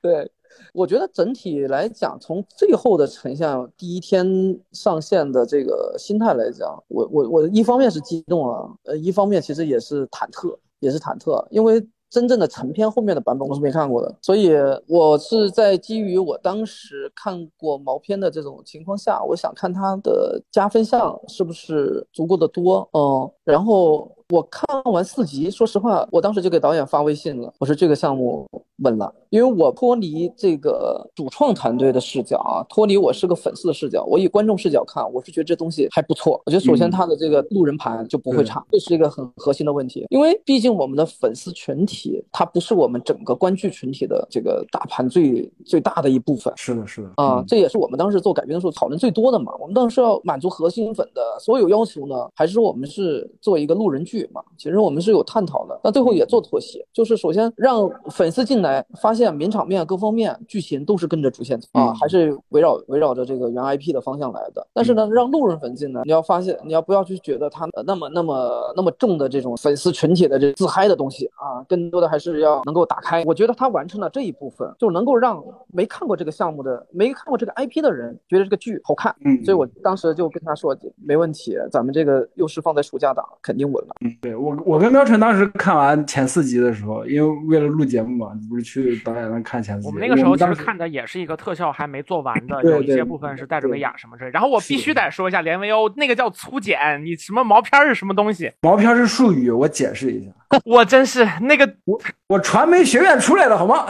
[0.00, 0.30] 对，
[0.72, 4.24] 我觉得整体来讲，从最后的呈现，第一天
[4.70, 11.84] 上线的这个心态来讲，我我我一方面是激动啊，呃，一方面其实也是忐忑，也是忐忑，因为。
[12.10, 14.52] 真正的成片后面的版本我是没看过的，所以
[14.86, 24.10] 我是在基于我当时看过毛片的这种情况下，我想看它的加分项是不是足够的多，嗯，然后。
[24.30, 28.44] 我看完四集，说实话，我当时就给导演发微信了，我说这个项目
[28.84, 36.40] 稳了，因为我脱离这个主创团队的视角啊，脱离我是个粉丝的视角，我以观众视角看，我是觉得这东西还不错。
[36.44, 46.52] 我觉得首先它的这个路人盘就不会差，这是一个很核心的问题，因为毕竟我们的粉丝群体，它不是我们整个观剧群体的这个大盘最最大的一部分。
[46.56, 49.52] 是的，是的，啊，这也是我们当时做改编的时候讨论最多的嘛。
[49.58, 54.24] 我们当时要满足核心粉的所有要求呢，还是说我们是做一个路人剧？
[54.32, 64.66] 嘛，其实我们是有探讨的，那最后也做妥协，就是首先让粉丝进来，发现名场面各方面剧情都是跟着主线啊，还是围绕围绕着这个原 IP 的方向来的。
[64.72, 73.22] 但是呢，让路人粉进来，你要发现，你要不要去觉得他那么那么那么重的这种粉丝群体的这自嗨的东西啊，更多的还是要能够打开。
[73.24, 79.14] 我觉得他完成了这一部分，就能够让没看过这个项目的、没看过这个 IP 的人觉得这个剧好看。
[79.24, 83.94] 嗯，所以我当时就跟他说，没问题，咱们这个又是放在暑假档，肯定稳了。
[84.00, 89.88] 嗯，对我我跟喵晨当时看完前四集的时候，因为为了录节目嘛，不是去导演那看前四。
[89.88, 94.30] 我们那个时候其实看的也是一个特效还没做完的， 有一些部分是带着威亚什么之类。
[94.30, 98.52] 然后我必须得说一下连威欧那个叫粗剪，你什么毛片是什么东西？
[98.62, 100.30] 毛片是术语，我解释一下。
[100.64, 103.86] 我真是那个我我传媒学院出来的好吗？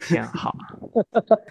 [0.00, 0.54] 挺好，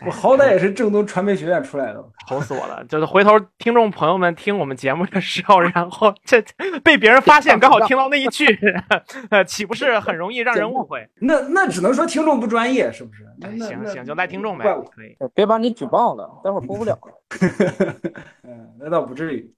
[0.06, 2.84] 我好歹也是正宗传媒学院出来的， 愁死我了。
[2.86, 6.44] 就是回头听众朋友们听我们节目的时候，然后这
[6.84, 8.46] 被别人发现，刚好听到那一句，
[9.30, 11.08] 呃，岂不是很容易让人误会？
[11.20, 13.26] 那那只能说听众不专业，是不是？
[13.60, 14.64] 行行，就赖听众呗，
[14.96, 15.16] 可以。
[15.34, 17.14] 别把你举报了，待会儿播不了了。
[18.44, 19.54] 嗯，那倒不至于。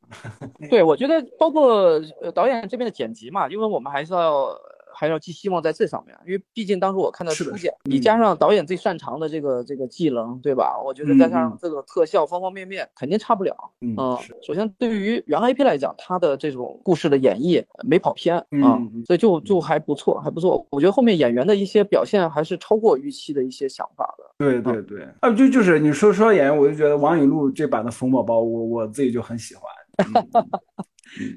[0.70, 2.00] 对，我觉得包括
[2.34, 4.58] 导演这边的剪辑嘛，因为我们还是要。
[4.94, 10.80] 还要寄希望在这上面，因为毕竟当时我看到初剪，你加上导演最擅长的这个这个技能，对吧？
[10.86, 13.56] 我觉得再加上这个特效方方面面，肯定差不了。
[13.82, 13.96] 嗯，
[14.41, 20.66] 首先对于原 IP 来讲，它的这种故事的演绎没跑偏啊，所以就就还不错，还不错。
[20.70, 24.24] 我觉得后面演员的一些表现还是超过预期的一些想法的。
[24.38, 29.64] 对对对，啊，就就是你说说演员，我就觉得王雨露这版的冯宝宝，我我自己就很喜欢。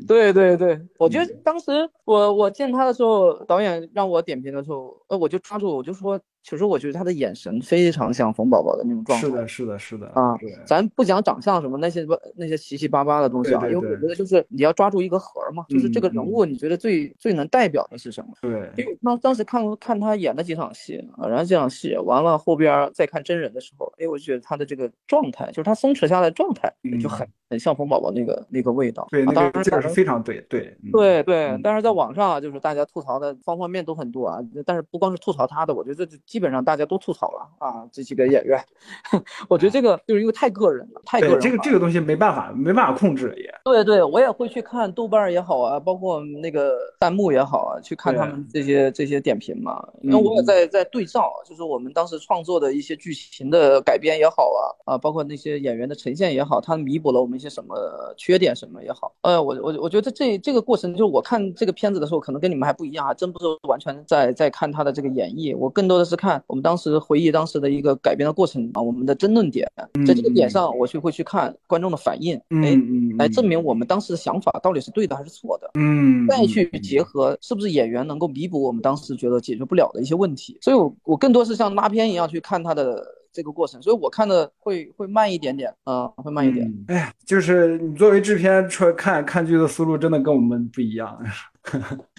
[0.06, 1.70] 对对对，我觉得当时
[2.04, 6.20] 我我见他的时候，导演让我点评的时候，呃，我就抓住，我就说。
[6.48, 9.26] 其实我觉得他的眼神非常像冯宝宝的那种状态。
[9.26, 10.38] 是的，是的，是的啊。
[10.64, 18.30] 咱不讲长相什么那些那些七七八八的东西啊，因为我觉得就是你要抓住一个核嘛，就是这个人物你觉得最最能代表的是什么？
[18.40, 18.70] 对。
[18.76, 26.72] 因为当当时看看他演的几场戏啊，然后这场戏完了后边再看真人的时候，哎，我觉得他的这个状态，就是他松弛下来状态
[27.02, 29.04] 就很很像冯宝宝那个那个味道。
[29.10, 31.58] 对，当然这个是非常对对对对。
[31.60, 37.16] 但是在网上啊就是大家吐槽的方方面面都很多啊，但是不光是吐槽他的，我觉得这基本上大家都吐。
[37.16, 38.62] 槽了啊，这几个演员，
[39.48, 41.40] 我觉得这个就是因为太个人了，太个人。
[41.40, 43.50] 这个这个东西没办法，没办法控制也。
[43.64, 49.82] 对对，我也会去看豆瓣也好啊，包括那个弹幕也好啊，去看他们这些这些点评嘛。
[50.02, 57.74] 因为我也在在对照，就是我们当时创作的一些剧情的改编也好啊啊，包括那些演员的呈现也好，它弥补了我们一些什么
[58.18, 59.10] 缺点什么也好。
[59.22, 66.96] 呃，我我我觉得这这个过程，就是我看这个片子的时候，可能跟你们还不一样啊，真不是完全在在看他的这个演绎，我更多的是看我们当时。
[67.06, 69.70] 回忆当时的一个改编的过程啊，我们的争论点，
[70.06, 72.76] 在这个点上，我去会去看观众的反应，哎，
[73.16, 80.58] 来证明我们当时的想法到底是对的还是错的，嗯，再去结合是不是演员能够弥补我们当时觉得解决不了的一些问题。
[80.60, 86.72] 所以，我我更多是像拉片一样去看他的这个过程，所以我看的会会慢一点点，啊，会慢一点。
[86.88, 91.16] 哎呀，就是你作为制片出来看看剧的思路，真的跟我们不一样。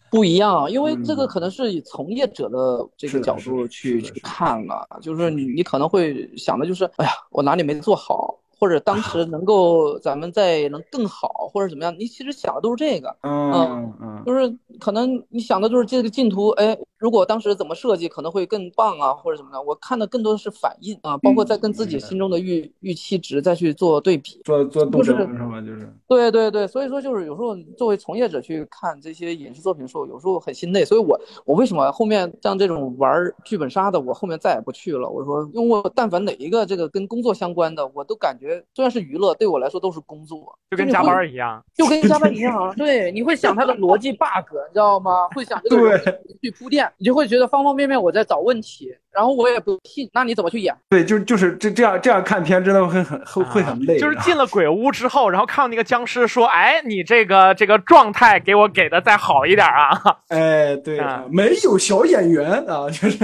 [0.09, 19.61] 不一样，因为这个可能是以从业者的这个角度去去看了，就是你你可能会想的就是，哎呀，我哪里没做好，或者当时能够咱们再能更好，或者怎么样，你其实想的都是这个，嗯嗯，就是可能你想的就是这个镜头，哎，如果当时怎么设计可能会更棒啊，或者怎么的。
[19.61, 25.59] 我看的更多的是反应啊，包括在跟自己心中的预预期值再去做对比，做做斗争是吗？
[25.61, 25.93] 就是。
[26.07, 30.85] 对对对，所以说就是有时候作为从业者去看这些影视作品的时候，有时候很心累。
[30.85, 33.11] 所以我我为什么后面像这种玩
[33.43, 35.09] 剧本杀的，我后面再也不去了。
[35.09, 42.73] 我说，因为我但凡哪一个这个跟工作相关的，我都感觉虽然是娱乐，对我来说都是工作，就跟加班一样，就跟加班一样。
[42.77, 45.27] 对，你会想它的逻辑 bug，你知道吗？
[45.35, 45.97] 会想这个
[46.41, 48.95] 去铺垫，你就会觉得方方面面我在找问题。
[49.17, 50.71] 然后我也不信，那你怎么去演？
[50.87, 53.97] 对，就就是这这样这样看片真的会很会会很累。
[53.97, 59.99] 就是进了 鬼屋之后，然后看到那个僵尸说：“哎，你这个这个状态给我给的再好一点啊！”
[60.29, 61.01] 哎，对，
[61.31, 63.17] 没有小演员啊，就是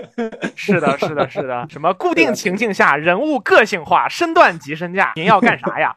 [0.56, 5.94] 是的，是的，是的，什么固定情境下人物个性化，身段及身价，您要干啥呀？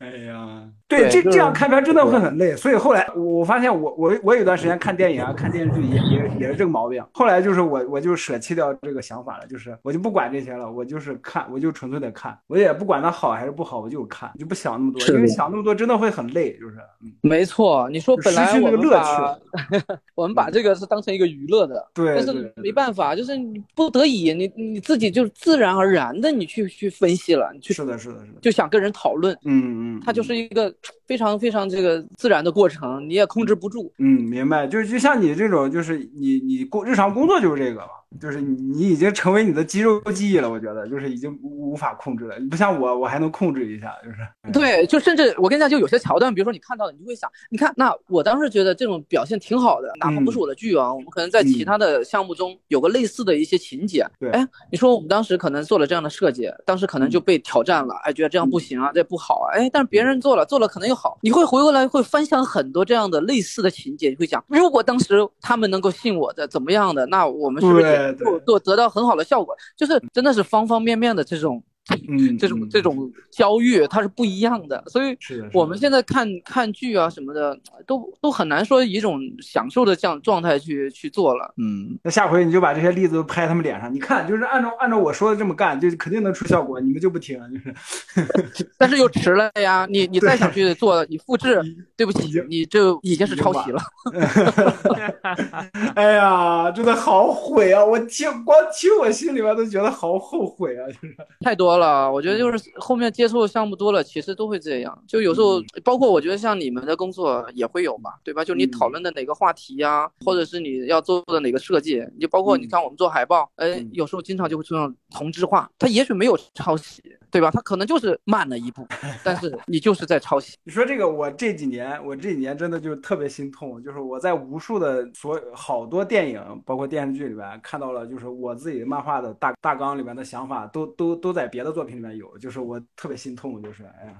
[0.00, 0.60] 哎呀。
[0.88, 7.04] 对，这这样看片真的会很累，所以后来我发现我我我有段时间看电影啊，看电视剧也也也是这个毛病。
[7.12, 16.76] 后来就是我我就舍弃掉这个想法了，就是我就不管这些了，我就是看，我就纯粹的看，我也不管它好还是不好，我就看，就不想那么多，因为想那么多真的会很累，就是。
[17.20, 19.36] 没错，你说本来我们把
[20.14, 30.72] 我们把这个是当成一个娱乐的，对，但是没办法，就是你不得已，你你自己就自然而然的你去去分析了，你去是的是的是的，就想跟人讨论，嗯嗯，它就是一个。
[31.06, 33.92] 非常非常这个自然的过程，你也控制不住。
[33.98, 37.88] 嗯，明白，就就像你这种，就是你你工日常工作就是这个嘛。
[38.20, 40.50] 就是你，你已经成为你的肌肉记忆了。
[40.50, 42.38] 我觉得，就是已经无无法控制了。
[42.38, 43.94] 你不像我，我还能控制一下。
[44.02, 44.16] 就是
[44.52, 54.06] 对，就甚至我跟你讲，就有些桥段，比如说你看到了，你就会想，你看，那我当时觉得这种表现挺好的，哪怕不是我的剧啊，我们可能在其他的项目中有个类似的一些情节。
[54.18, 61.18] 对，哎，你说我们当时可能做了这样的设计，当时可能就被挑战了，哎，觉得这样不行啊，这不好啊，哎，但是别人做了，做了可能又好。
[61.22, 68.88] 你会回过来会分享很多这样的类似的情节，你会想，如果当时他们能够信我的，怎么样的，那我们是不是也做做得到？
[68.88, 71.62] 很好的效果，就是真的是方方面面的这种。
[72.08, 75.16] 嗯，这种这种焦虑它是不一样的，所以
[75.52, 77.56] 我们现在看看剧啊什么的，
[77.86, 81.54] 都都很难说以一种享受的这样状态去去做了。
[81.58, 86.80] 嗯，那下回你就把这些例子都拍他们脸上，你看，就是按照按照我说的这么干，就肯定能出效果。
[86.80, 89.86] 你们就不听，就是， 但是又迟了呀。
[89.88, 91.62] 你 你再想去做，你复制，
[91.96, 93.80] 对不起，你就已经是抄袭了。
[95.94, 97.84] 哎呀，真的好悔啊！
[97.84, 101.75] 我听光听我心里边都觉得好后悔啊，就是太多。
[101.78, 105.04] 了，我觉得就是后面接触的项目多了，其实都会这样。
[105.06, 108.44] 就有时候，包括我觉得像你们的工作也会有嘛，对吧？
[108.44, 117.02] 就你讨论的哪个话题呀，或者是你要做的哪个设计，你就包括你看我们做海报，哎，有时候经常就会出现同质化，它也许没有抄袭。
[117.30, 117.50] 对吧？
[117.50, 118.86] 他可能就是慢了一步，
[119.22, 120.56] 但是你就是在抄袭。
[120.64, 134.16] 你说这个，我这几年，我这几年真的就特别心痛，就是我在无数的所好多电影，包括电视剧里边看到了，就是我自己漫画的大大纲里面的想法，都都都在别的作品里面有，就是我特别心痛，就是哎呀。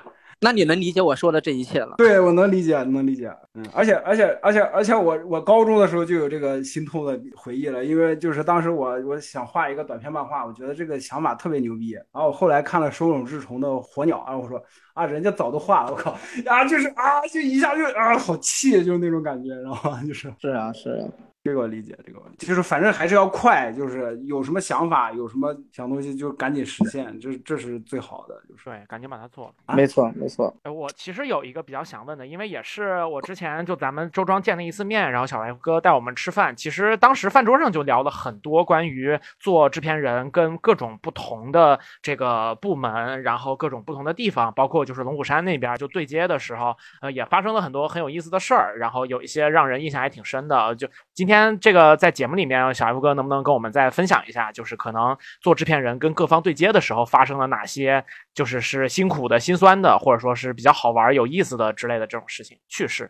[0.42, 1.96] 那你能理解我说的这一切了？
[1.98, 3.30] 对，我能理解，能理解。
[3.54, 11.92] 嗯，而且，而且，而且，而且，我我高中的时候就有这个心痛的回忆了，因为就是当时我我想画一个短篇漫画，我觉得这个想法特别牛逼。
[11.92, 14.62] 然后我后来看了手冢治虫的《火鸟》，然后我说
[14.94, 16.12] 啊，人家早都画了，我靠
[16.46, 21.08] 啊，就是啊，就一下就啊，好气，就是那种感觉，然后就是是啊，是啊。
[21.42, 29.74] 这个我理解，这个就是反正还是要快，就是有什么想法，有什么想东西就赶紧实现，这这是最好的，就是对，赶紧把它做了。
[29.74, 30.54] 没错，没错。
[30.64, 51.40] 我其实有一个比较想问的，因为也是我之前就咱们周庄见了一次面，然后小白哥带我们吃饭，其实当时饭桌上就聊了很多关于做制片人跟各种不同的这个部门，然后各种不同的地方，包括就是龙虎山那边就对接的时候，呃，也发生了很多很有意思的事儿，然后有一些让人印象还挺深的，就今天。
[51.40, 58.04] 今天这个在节目里面，小 F 哥能不能跟我们再分享一下，就是可能做制片人跟各方对接的时候发生了哪些，
[58.34, 63.08] 就是是辛苦的、心酸的，或者说是比较好玩、有意思的之类的这种事情趣事？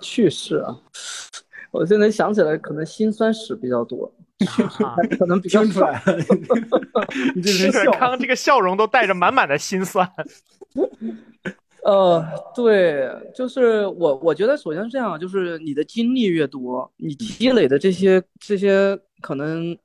[0.00, 0.72] 趣事啊，
[1.72, 4.08] 我现在想起来，可能心酸史比较多，
[5.18, 5.90] 可能比较少。
[7.34, 10.08] 你这是刚刚这个笑容都带着满满的心酸。
[11.86, 12.20] 呃，
[12.52, 19.76] 对，就是我，我觉得首先是这样，就是你的经历越多，你积累的这些这些可能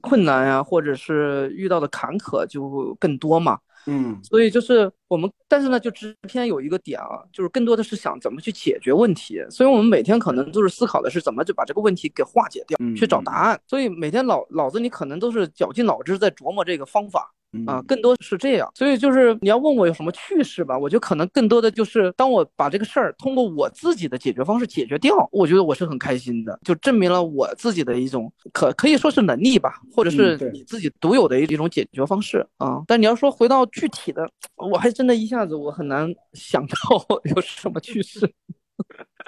[0.00, 3.56] 困难呀，或者是遇到的坎坷就更多嘛。
[3.86, 13.60] 嗯，所以就是我们，但是呢，就制片有一个点啊，就是更多的是想怎么去解决问题，所以我们每天可能都是思考的是怎么就把这个问题给化解掉，去找答案。
[13.68, 17.32] 所以每天脑脑子里可能都是绞尽脑汁在琢磨这个方法。
[17.66, 18.70] 啊，更多是这样。
[18.74, 32.82] 所以就是你要问我有什么趣事吧，我觉得可能更多的就是当我把这个事儿通过我自己的解决方式解决掉，我觉得我是很开心的，就证明了我自己的一种可可以说是能力吧，或者是你自己独有的一种解决方式啊。
[32.86, 36.74] 但你要说回到具体的，我还真的一下子我很难想到
[37.34, 38.20] 有什么趣事。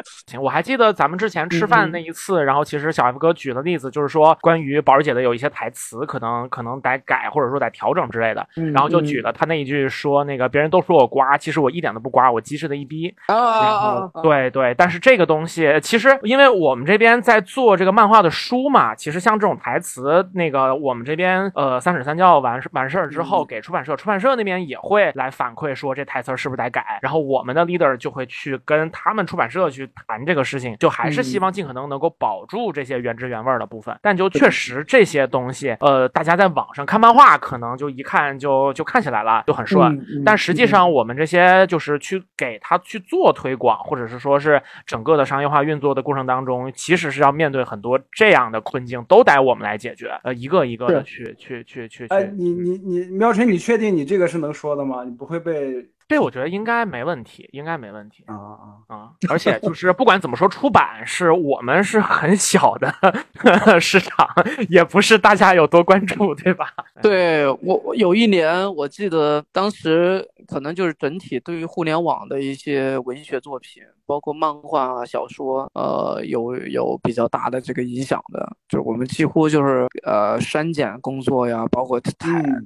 [0.27, 13.15] 行，我还记得咱们之前吃饭那一次，然后其实小 F 哥举的例子就是说，关于宝儿姐的有一些台词可能可能得改，或者说得调整之类的，然后就举了他那一句说，那个别人都说我瓜，其实我一点都不瓜，我机智的一逼。
[13.27, 29.86] 啊对对，但是这个东西其实因为我们这边在做这个漫画的书嘛，其实像这种台词，那个我们这边呃三审三教完完事儿之后给出版社，出版社那边也会来反馈说这台词是不是得改，然后我们的 leader 就会去跟他们出版社去。
[29.95, 40.05] 谈这个事情，就还是希望尽可能能够保住这些原汁原味的部分，但就确实这些东西，呃，大家在网上看漫画，可能就一看就就看起来了，就很顺。
[40.25, 52.07] 但实际上，我们这些就是去给他去做推广，或者是说是整个的商业化运作的过程当中，其实是要面对很多这样的困境，都得我们来解决，呃，一个一个的去去去去。
[52.09, 55.05] 哎，你你你，苗晨，你确定你这个是能说的吗？
[55.05, 55.87] 你不会被？
[56.09, 59.11] 这我觉得应该没问题，应该没问题啊啊啊！
[59.29, 62.95] 而且就是不管怎么说，出版是我们是很小的
[63.81, 64.29] 市场，
[64.69, 66.73] 也不是大家有多关注，对吧？
[67.03, 73.83] 对我，我有一年我记得当时可能就是整体对于互联网的一些文学作品。
[74.07, 82.13] 包括漫画、啊小说，呃，有有比较大的这个影响的，就是我们几乎就是呃删减工作呀，包括台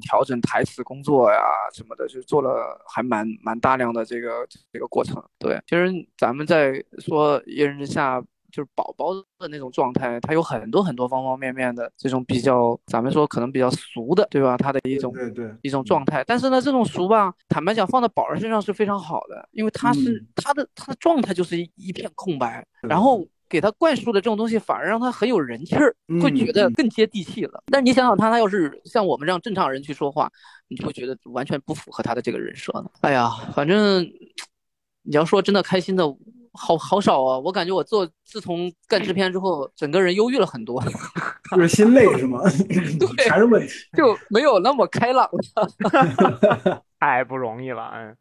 [0.00, 1.40] 调整台词工作呀
[1.72, 5.22] 什么的，就做了还蛮蛮大量的这个这个过程。
[5.38, 8.22] 对，其实咱们在说一人之下。
[8.50, 14.56] 就是宝宝的那种状态，他有很多很多方方面面的这种比较，咱们说可能比较俗的，对吧？
[14.56, 16.24] 他的一种对对一种状态。
[16.26, 27.62] 但是呢，这种俗吧，坦白讲，放在宝儿身上是非常好的，因为他是他的他的状态就是一片空白，然后给他灌输的这种东西，反而让他很有人气儿，会觉得更接地气了。
[27.66, 30.30] 但你想想他，他要是像我们这样正常人去说话，
[30.68, 32.90] 你就会觉得完全不符合他的这个人设呢。
[33.02, 34.04] 哎呀，反正
[35.02, 36.04] 你要说真的开心的。
[36.52, 37.38] 好好少啊！
[37.38, 40.82] 我感觉我做自从干制片之后，整个人忧郁了很多，
[41.50, 42.40] 就是心累是吗？
[42.68, 48.16] 对，全是问题，就没有那么开朗了， 太不容易了，嗯。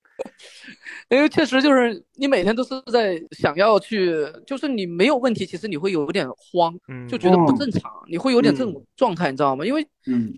[1.07, 4.13] 因为确实就是你每天都是在想要去，
[4.45, 6.73] 就是你没有问题，其实你会有点慌，
[7.07, 9.65] 就觉得不正常，你会有点这种状态，你知道吗？
[9.65, 9.87] 因为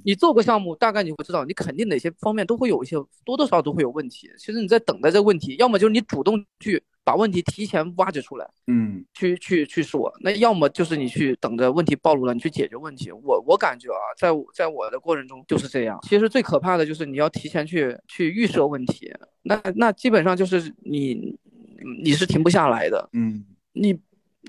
[0.06, 4.30] 你做过项目，大概你会知道，你肯定哪些方面都会有一些多多少少都会有问题。
[4.38, 13.12] 其实你在等待这个问题，要么就是你主动去把问题提前挖掘出来，嗯，去去去说，那要么就是你去等着问题暴露了，你去解决问题。
[13.12, 16.00] 我我感觉啊，在在我的过程中就是这样。
[16.04, 19.12] 其实最可怕的就是你要提前去去预设问题。
[19.44, 21.36] 那那基本上就是你，
[22.04, 23.10] 你是停不下来的。
[23.14, 23.44] 嗯，
[23.74, 24.00] 你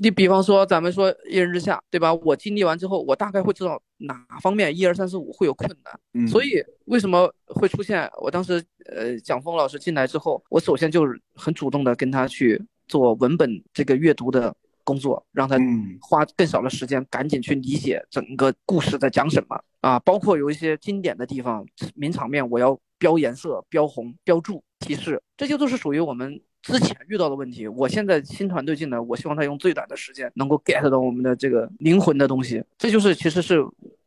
[0.01, 2.14] 你比方说咱们说一人之下，对吧？
[2.14, 6.01] 我经历完之后，我大概会知道哪方面一二三四五会有困难。
[6.14, 8.11] 嗯，所以为什么会出现？
[8.20, 15.59] 我当时呃，蒋峰老师进来之后，我首先就是很主动的跟他去做文本这个阅读的工作，让他
[16.01, 24.62] 花更少的时间，赶紧去理解整个故事在讲什么啊，包括有一些经典的地方、名场面，我要标颜色、标红、标注。
[24.84, 27.69] 提示，这些都是属于我们之前遇到的问题。
[27.69, 32.63] 我现在新团队进来，我希望他用最短的时间能够 get 到我们的这个灵魂的东西。
[32.79, 33.63] 这就是其实是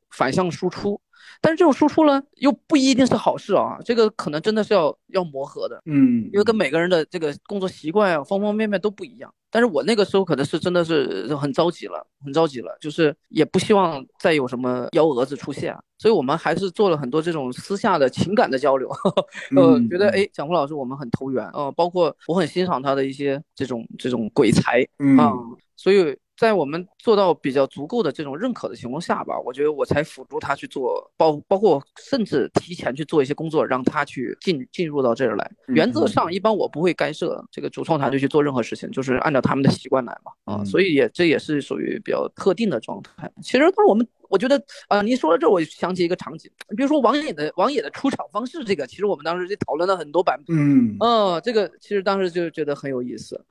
[0.10, 1.00] 反向输出，
[1.46, 3.78] 但是这种输出呢，又不一定是好事啊。
[3.86, 9.32] 这个可能真的是要要磨合的，嗯，因为跟每个人的这个工作习惯啊，方方面面都不一样。
[9.52, 18.90] 但是我那个时候可能是真的是很着急了，很着急了，就是也不希望再有什么幺蛾子出现，所以我们还是做了很多这种私下的情感的交流，
[19.56, 24.82] 呃，觉得哎，蒋红老师我们很投缘，呃，包括我很欣赏他的一些这种这种鬼才
[25.20, 25.32] 啊，
[25.76, 26.18] 所以。
[26.38, 35.52] 在我们做到比较足够的这种认可的情况下吧，我觉得我才辅助他去做，包包括甚至提前去做一些工作，让他去进进入到这儿来。
[35.68, 40.32] 原则上，一般我不会干涉这个主创团队去做任何事情，就是按照他们的习惯来嘛。
[40.44, 43.32] 啊，所以也这也是属于比较特定的状态。
[43.42, 50.56] 其实，当我们我觉得，呃，您说到这，我想起一个场景，比如说王野的王野的出场方式，这个其实我们当时就讨论了很多版本。
[50.58, 53.44] 嗯，呃，这个其实当时就觉得很有意思。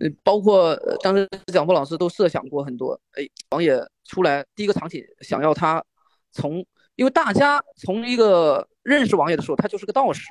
[0.00, 2.98] 嗯，包括当时蒋波老师都设想过很多。
[3.12, 5.84] 哎，王野出来第一个场景，想要他
[6.32, 6.64] 从，
[6.96, 10.22] 因为大家从一个认识王野的时候，他就是个道士。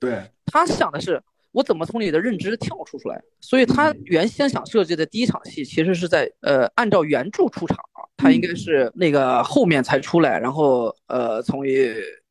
[0.00, 3.22] 对，他想的是我怎么从你的认知跳出出来。
[3.40, 11.72] 所以他原先想设计的第一场戏，其实是在呃按照原著出场啊，他应该是那个后面才出来，然后呃从一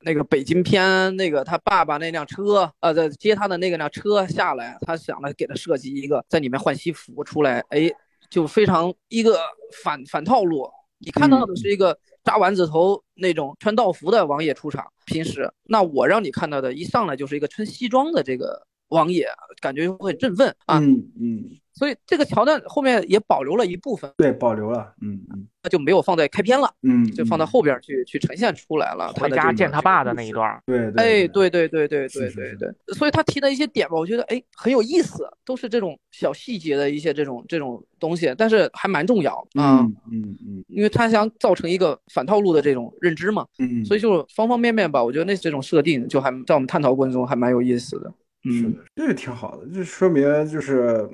[0.06, 7.90] 那个北京篇，那个他爸爸那辆车，呃，在接他的那个辆车下来，他想了给他设计一个在里面换西服出来，哎，
[8.30, 9.40] 就非常一个
[9.84, 10.70] 反反套路。
[11.00, 19.28] 你看到的是一个扎丸子头那种穿道服的王爷出场，平时那我让你看到的一上来就是一个穿西装的这个王爷，
[19.62, 20.80] 感觉会振奋啊。
[20.80, 21.50] 嗯嗯。
[21.74, 29.14] 所以这个桥段后面也保留了一部分，对，保留了，嗯嗯，那就没有放在开篇了，嗯，就放到后边去去呈现出来了。
[29.14, 31.44] 回家见他爸的那一段，对，哎，对。
[31.44, 39.80] 对对对对对对，所以他提的一些点吧，我觉得哎很有意思，都是这种小细节的一些这种这种东西，但是还蛮重要啊，
[40.10, 48.14] 嗯嗯，因为他想造成一个反套路的这种认知嘛，嗯，所以就方方面面吧，我觉得那这种设定就还在我们探讨过程中还蛮有意思的，
[48.46, 51.10] 嗯，这个挺好的，这说明就是。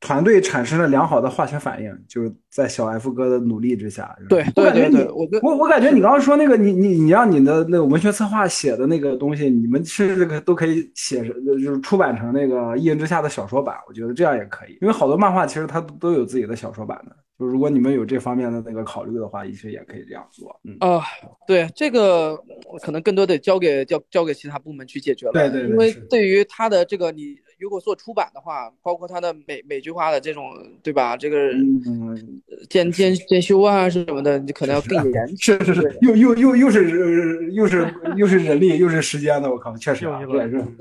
[0.00, 4.16] 团队产生了良好的化学反应，就是在小 F 哥的努力之下。
[4.30, 13.76] 对，我感觉你，我我我感觉你刚刚说那个，你你你让你的那个文学策划写的那个东西，你们甚至可都可以写，就是出版成那个《一人之下》的小说版。
[13.86, 17.14] 我觉得这样也可以，因为好多漫画其实它都有自己的小说版的。
[17.38, 20.58] 就如果你们有这方面的那个考虑的话，其实也可以这样做。
[20.64, 21.02] 嗯啊，
[21.46, 22.38] 对这个
[22.82, 25.32] 可能更多得交给交交给其他部门去解决了。
[25.32, 27.36] 对对，因为对于他的这个你。
[27.60, 30.50] 如果做出版的话，包括它的每每句话的这种，
[30.82, 31.16] 对吧？
[31.16, 31.52] 这个
[32.68, 35.36] 监监监修啊什么的，你可能要更严。
[35.36, 40.06] 是是是，又又又又是又是又是人力又是时间的，我靠，确实。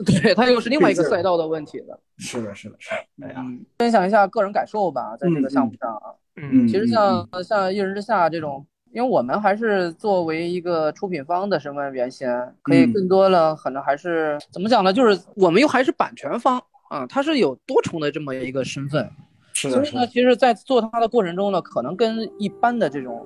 [0.06, 2.00] 对他又是另外一个赛道的问题了。
[2.18, 2.92] 是的，是的，是。
[3.22, 3.46] 哎呀，
[3.78, 6.14] 分享一下个人感受吧，在这个项目上啊。
[6.38, 6.68] 嗯。
[6.68, 8.66] 其实像像一人之下这种。
[8.92, 14.92] 因为我们还是作为一个出品方的身份，原先可以更多的可能还是怎么讲呢？
[14.92, 19.10] 就是我们又还是版权方啊，他是有多重的这么一个身份。
[19.54, 19.84] 是的。
[19.84, 23.26] 所以呢，其实，在做它的过程中呢，可能跟一般的这种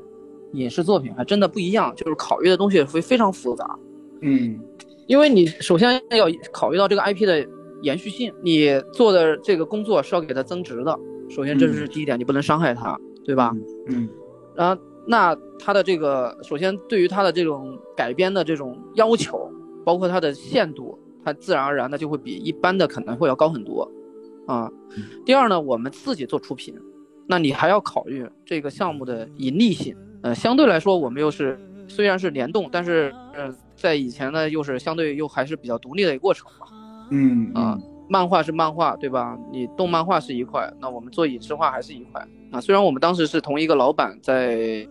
[0.53, 3.77] 影视作品还真的不一样，就是考虑的东西会非常复杂。
[4.21, 4.59] 嗯。
[5.07, 7.45] 因为你首先要考虑到这个 IP 的
[7.81, 10.97] 延续性，你做的这个工作是要给它增值的。
[11.29, 13.51] 首先，这是第一点，你不能伤害它，对吧？
[13.87, 14.07] 嗯。
[14.55, 14.81] 然后。
[15.05, 19.51] 那它的这个，首先对于它的这种改编的这种要求，
[19.83, 23.89] 包括它的限度，它自然而然的就会比一般的可能会要高很多，
[24.47, 24.69] 啊。
[25.25, 26.75] 第二呢，我们自己做出品，
[27.27, 36.67] 那你还要考虑这个项目的盈利性，呃，相对来说我们又是虽然是联动，但是呃，在以前呢又是相对又还是比较独立的一个过程嘛，
[37.11, 37.79] 嗯啊。
[38.09, 39.35] 漫画是漫画，对吧？
[39.49, 42.21] 你动漫画是一块，那我们做影视化还是一块
[42.51, 42.59] 啊。
[42.59, 44.85] 虽然我们当时是同一个老板在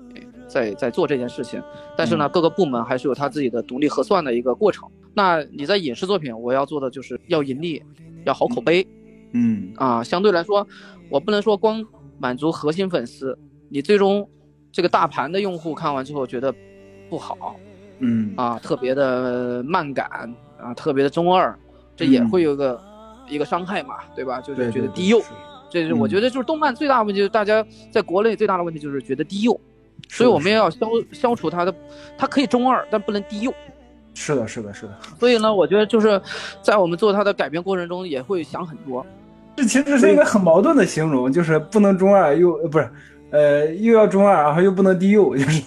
[0.49, 1.63] 在在做这件事情，
[1.97, 4.89] 但是呢，各个部门还是有他自己的独立核算的一个过程。
[5.15, 7.83] 那你在影视作品，我要做的就是要盈利，
[8.25, 8.87] 要好口碑，
[9.33, 9.73] 嗯。
[9.77, 10.67] 啊，相对来说，
[11.09, 11.85] 我不能说光
[12.19, 14.29] 满足核心粉丝，你最终
[14.71, 16.55] 这个大盘的用户看完之后觉得
[17.09, 17.57] 不好，
[18.01, 18.33] 嗯。
[18.37, 21.59] 啊，特别的慢感啊，特别的中二，
[21.97, 22.81] 这也会有个。
[23.29, 24.41] 一个伤害嘛，对吧？
[24.43, 25.23] 就是觉得低幼，
[25.71, 29.59] 这是我觉得就是动漫最大的问题，就是大家在国内最大的问题就是觉得低幼，
[30.11, 31.75] 所以我们要消消除它的，
[32.19, 33.55] 它可以中二，但不能低幼。
[34.15, 34.93] 是的，是的，是的。
[35.19, 36.21] 所以呢，我觉得就是
[36.63, 39.05] 在我们做它的改编过程中，也会想很多。
[39.57, 42.91] 这其实是一个很矛盾的形容，就是不能中二又不是，
[43.31, 45.63] 呃，又要中二，然后又不能低幼， 就是，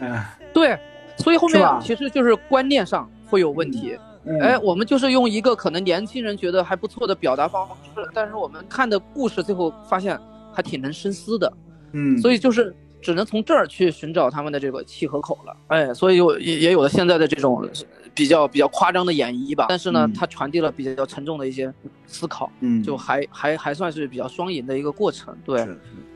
[0.00, 0.22] 嗯，
[0.52, 0.78] 对。
[1.18, 3.96] 所以后面其实就是观念上会有问题。
[4.40, 10.18] 哎，我们就是用一个可能年轻人觉得还不错的表达方式，但是我们看的故事最后发现
[10.52, 11.52] 还挺能深思的，
[11.92, 15.56] 嗯，所以就是只能从这儿去寻找他们的这个契合口了。
[15.66, 17.68] 哎，所以有也也有了现在的这种
[18.14, 21.72] 比较比较夸张的演绎吧，但是呢，它传递了比较沉重的一些
[22.06, 25.36] 思考，嗯，就还还还算是比较双赢的一个过程。
[25.44, 25.66] 对，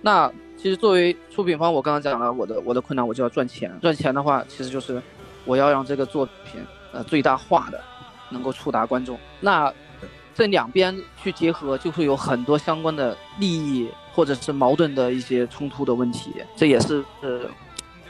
[0.01, 5.03] 那其实作为出品方，我刚刚讲了我的我的困难，我就要赚钱，赚钱的话，其实就是
[5.45, 6.61] 我要让这个作品
[6.93, 7.81] 呃最大化的。
[8.29, 9.73] 能够触达观众，那
[10.35, 16.33] 这两边去结合，就会有很多相关的利益或者是矛盾的一些冲突的问题。
[16.57, 17.43] 这也是呃，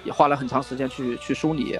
[0.04, 1.76] 也花了很长时间去去梳理，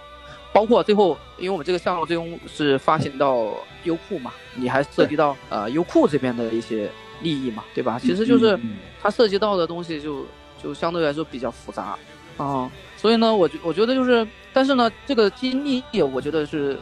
[0.52, 3.54] 包括最后，因为我们这个项目最终是发行到
[3.84, 6.90] 优酷嘛，你还涉及到呃优酷这边的一些
[7.22, 7.98] 利益嘛，对吧？
[8.00, 8.58] 其实就是
[9.00, 10.26] 它涉及到的东西就
[10.60, 11.96] 就相对来说比较复杂
[12.36, 16.76] 啊，所以呢，我觉我觉得就是，但是呢，这个经历我觉得是。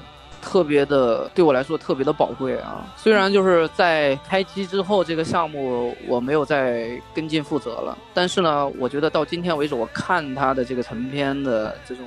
[0.44, 2.86] 特别的，对我来说特别的宝贵啊！
[2.96, 12.04] 虽然就是在开机之后，这个项目我没有再跟进负责了，但是呢，我觉得到今天为止，我看它的这个成片的这种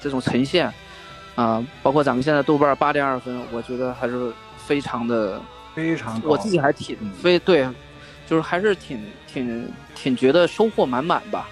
[0.00, 0.70] 这种呈现，
[1.36, 5.40] 啊，包括咱们现在豆瓣八点二分，我觉得还是非常的
[5.72, 7.66] 非常，我自己还挺非对，
[8.26, 9.00] 就是还是挺
[9.32, 11.48] 挺挺觉得收获满满吧。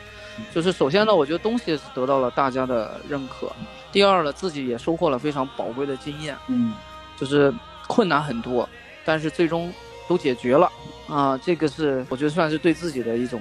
[0.53, 3.53] 就是首先呢，我觉得东西是得到了大家的认可，
[3.95, 6.37] 第二呢，自己也收获了非常宝贵的经验。
[6.49, 6.75] 嗯，
[7.17, 7.55] 就是
[7.87, 8.69] 困难很多，
[9.05, 9.73] 但是最终
[10.09, 10.69] 都解决了
[11.09, 13.41] 啊，这个是我觉得算是对自己的一种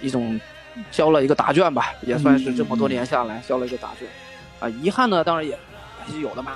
[0.00, 0.40] 一种
[0.90, 4.08] 交了一个答卷吧，也算是这么多年下来交了一个答卷。
[4.58, 5.56] 啊，遗憾呢，当然也
[6.00, 6.52] 还是有的嘛，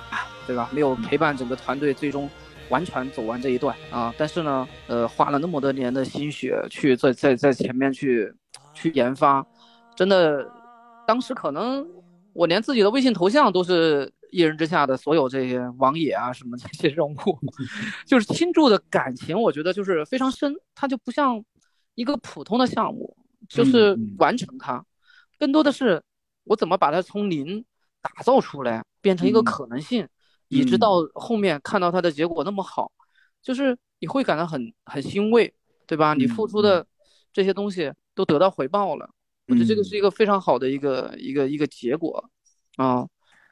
[0.46, 0.68] 对吧？
[0.72, 2.28] 没有陪伴整个团队最终。
[2.70, 4.12] 完全走完这一段啊！
[4.18, 8.30] 但是呢，呃，花了那么多年的心血去在在在前面去
[8.74, 9.42] 去研发，
[9.96, 10.46] 真的，
[11.06, 11.82] 当时可能
[12.39, 17.16] 我连自己的微信头像都是一人之下的所有这些王野啊什么这些人物，
[18.06, 20.55] 就是倾注的感情，我觉得就是非常深。
[20.73, 21.44] 它就不像
[21.97, 23.16] 一个普通的项目，
[23.48, 24.85] 就是完成它，
[25.36, 26.01] 更多的是
[26.44, 27.65] 我怎么把它从零
[28.01, 30.06] 打造出来，变成一个可能性。
[30.47, 32.93] 一直到后面看到它的结果那么好，
[33.43, 35.52] 就是你会感到很很欣慰，
[35.89, 36.15] 对吧？
[36.15, 36.86] 你付出的
[37.32, 39.10] 这些东西都得到回报了，
[39.48, 42.22] 我觉得这个是一个非常好的一个一个一个结果，
[42.76, 43.06] 啊，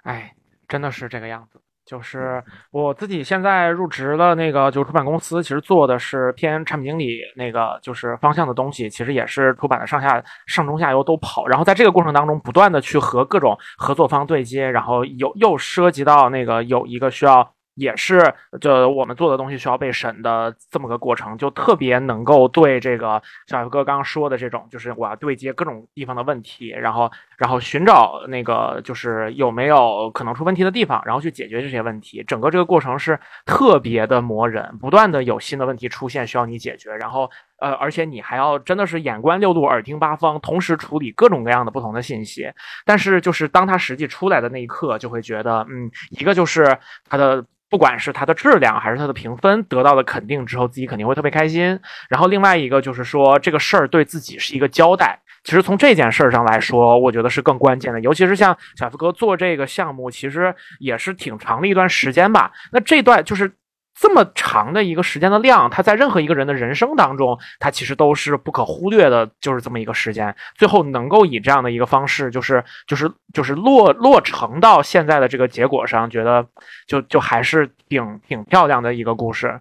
[0.04, 0.34] 哎，
[0.68, 1.60] 真的是这个样子。
[1.84, 2.42] 就是
[2.72, 11.46] 我自己现在入职的那个就是出版公司，其实做的是偏产品经理那个就是方向的东西，其实也是出版的上下上中下游都跑。
[11.46, 17.55] 然后在这个过程当中，不断的去和各种合作方对接，然后有又涉及到那个有一个需要。
[17.76, 32.24] 也是，就我们做的东西需要被审的这么个过程，就特别能够对这个小 F 哥刚刚说的这种，就是我要对接各种地方的问题，然后然后寻找那个就是有没有可能出问题的地方，然后去解决这些问题。
[32.26, 37.30] 整个这个过程是特别的磨人，不断的有新的问题出现需要你解决，然后
[37.60, 42.50] 呃，而且你还要真的是眼观六路，耳听八方，同时处理各种各样的不同的信息。
[42.84, 46.78] 但是就是当它实际出来的那一刻，就会觉得，嗯，一个就是
[47.08, 47.44] 它的。
[47.68, 51.76] 不管是它的质量还是它的评分得到了肯定之后，自己肯定会特别开心。
[52.08, 55.18] 然后另外一个就是说，这个事儿对自己是一个交代。
[55.42, 58.00] 其实从这件事儿上来说，我觉得是更关键的。
[58.02, 62.52] 尤其是像小福哥做这个项目，其实也是挺长的一段时间吧。
[62.70, 63.52] 那这段就是。
[63.98, 70.36] 这么长的一个时间的量，它在任何一个人的人生当中，它其实都是不可忽略的，就是这么一个时间。
[70.54, 76.46] 最后能够以这样的一个方式，就是就是就是落落成到现在的这个结果上，觉得
[76.86, 79.58] 就就还是挺挺漂亮的一个故事。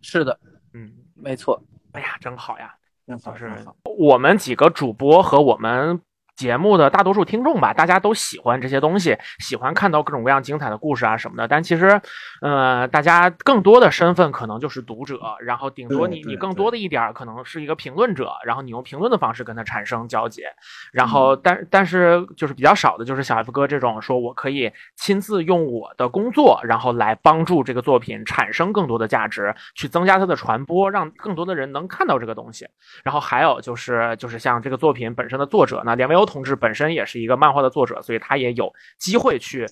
[0.00, 0.38] 是的，
[0.72, 1.60] 嗯，没错。
[1.90, 2.72] 哎呀，真好呀！
[3.06, 3.52] 就是
[3.98, 6.00] 我们几个主播和我们。
[6.36, 11.46] 节目的大多数听众吧，大家都喜欢这些东西，喜欢看到各种各样精彩的故事啊什么的。
[11.46, 12.00] 但其实，
[12.40, 20.42] 呃，大家更多的身份可能就是读者，然后顶多你你更多的一点可能是一个评论者，然后你用评论的方式跟他产生交集。
[20.90, 32.66] 然后，但但是就是比较少的，就是小 F 哥这种说我可以亲自用我的工作，然后来帮助这个作品产生更多的价值，去增加它的传播，让更多的人能看到这个东西。
[33.04, 36.21] 然后还有就是就是像这个作品本身的作者呢，连维欧。
[36.26, 39.66] 同志本身也是一个漫画的作者，所以他也有机会去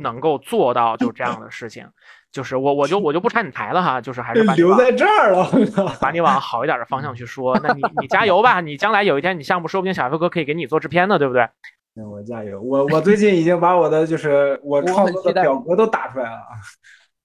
[0.00, 1.88] 能够做到就这样的事情。
[2.30, 5.50] 就是我我就我就不拆你台了哈，就是还是留在这儿了，
[5.98, 7.58] 把你往好一点的方向去说。
[7.62, 11.48] 那你你加油吧，你将来有一天你项目说不定小飞哥可以给你做制片呢，对不对？
[11.94, 16.42] 那我加油，我我最近已经把我的就是我创作的表格都打出来了。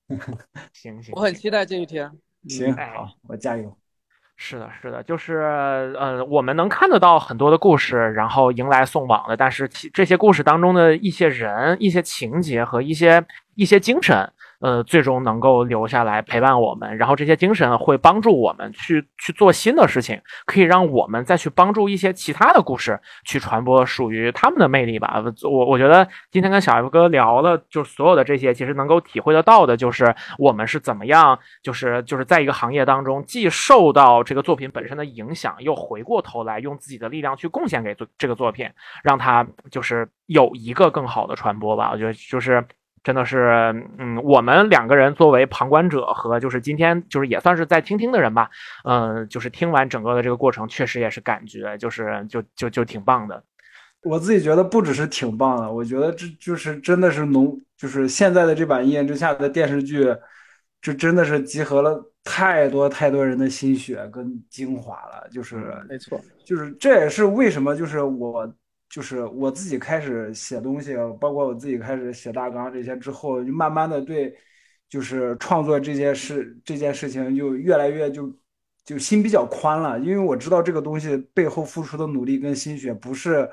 [0.72, 2.10] 行行，我很期待这一天。
[2.48, 3.78] 行，好，我加油。
[4.46, 5.38] 是的，是的，就是
[5.98, 13.24] 呃，我们能看得到很多的故事，然后迎来送往的，但是其这些故事当中的一些人、一些情节和一些
[13.56, 14.30] 一些精神。
[14.64, 25.22] 呃，最终能够留下来陪伴我们，然后这些精神会帮助我们去去做新的事情，可以让我们再去帮助一些其他的故事去传播属于他们的魅力吧。
[25.44, 38.70] 我我觉得今天跟小 F 哥聊了，就所有的这些，其实能够体会得到的，就是我们是怎么样，就是就是在一个行业当中，既受到这个作品本身的影响，又回过头来用自己的力量去贡献给作这个作品，
[39.04, 41.90] 让它就是有一个更好的传播吧。
[41.92, 42.66] 我觉得就是。
[43.04, 48.50] 真的是，嗯，我们两个人作为旁观者和就是今天就是也算是在听听的人吧，
[48.86, 53.44] 嗯，就是听完整个的这个过程，确实也是感觉就是就就就挺棒的。
[54.04, 60.16] 我自己觉得不只是挺棒的，我觉得这就是真的是浓，就是现在的这版《一言之下》的电视剧，
[60.82, 68.50] 这真的是集合了太多太多人的心血跟精华了，就是没错，就是这也是为什么就是我。
[68.94, 74.32] 就是我自己开始写东西，包括我自己开始写大纲这些之后，就慢慢的对，
[74.88, 78.32] 就是创作这件事这件事情就越来越就
[78.86, 83.50] 就心比较宽了，因为我知道这个东西背后付出的努力跟心血不是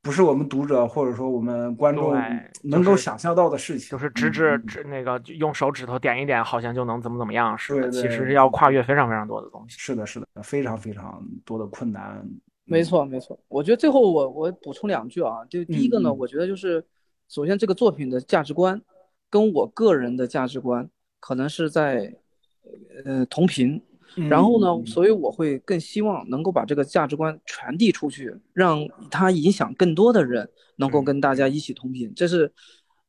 [0.00, 2.16] 不是我们读者或者说我们观众
[2.62, 9.76] 能够想象到的事情，就是指指指那个用手指头点一点，好像就能怎么怎么样似的，其实要跨越非常非常多的东西。
[9.76, 12.24] 是的，是的，非常非常多的困难。
[12.68, 13.38] 没错没错。
[13.48, 16.84] 我觉得最后我我补充两句啊，就第一个呢，我觉得就是
[17.28, 18.80] 首先这个作品的价值观
[19.28, 20.88] 跟我个人的价值观
[21.20, 22.14] 可能是在
[23.04, 23.82] 呃同频。
[24.30, 32.10] 然后呢，所以我会更希望能够把这个价值观传递出去，让它影响更多的人，能够跟大家一起同频。
[32.16, 32.50] 这是，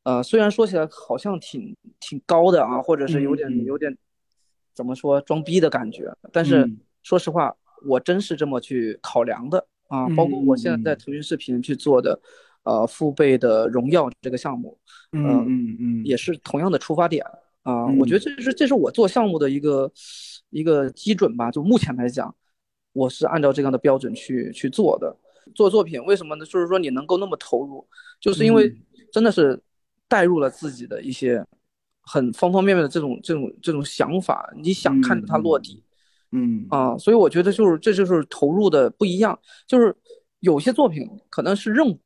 [0.02, 3.96] 呃，虽然说起来好像挺挺高的啊，或者是有点有点
[4.74, 6.70] 怎么说装逼的感觉，但是
[7.02, 10.08] 说实话，我真是这么去考量的啊。
[10.16, 12.20] 包括我现在在腾讯视频去做的，
[12.64, 14.78] 呃，父辈的荣耀这个项目，
[15.12, 17.24] 嗯嗯嗯，也是同样的出发点
[17.62, 17.86] 啊。
[17.98, 19.90] 我觉得这是这是我做项目的一个。
[20.52, 22.34] 一个基准吧，就目前来讲，
[22.92, 25.16] 我是按照这样的标准去去做的。
[25.54, 26.44] 做作品为什么呢？
[26.44, 27.86] 就是说你能够那么投入，
[28.18, 28.68] 就是因为
[29.12, 29.56] 真的是
[30.08, 31.46] 带入了自己的一些
[32.00, 35.86] 很方方面面的这种这种这种想法，你想看着它落地，嗯
[36.68, 39.38] 啊，所以我觉得就是这就是投入的不一样。
[39.66, 39.94] 就是
[40.40, 41.98] 有些作品可能是任务，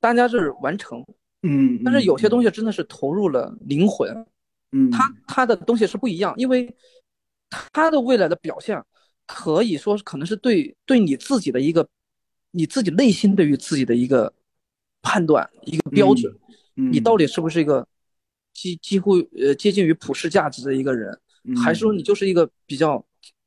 [0.00, 1.04] 大家是完成，
[1.42, 4.08] 嗯，但是有些东西真的是投入了灵魂，
[4.72, 6.74] 嗯，它它的东西是不一样，因为。
[7.72, 8.82] 他的未来的表现，
[9.24, 11.88] 可以说是可能是对对你自己的一个，
[12.50, 14.34] 你自己内心对于自己的一个
[15.00, 16.36] 判断一个标准，
[16.74, 17.86] 你到底是不是一个
[18.52, 21.16] 几几乎呃接近于普世价值的一个人，
[21.64, 23.02] 还是说你就是一个比较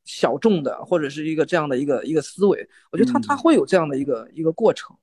[0.09, 2.67] 小众的，或者是一个这样的一个一个思维？
[2.91, 4.95] 我觉得他他会有这样的一个一个过程，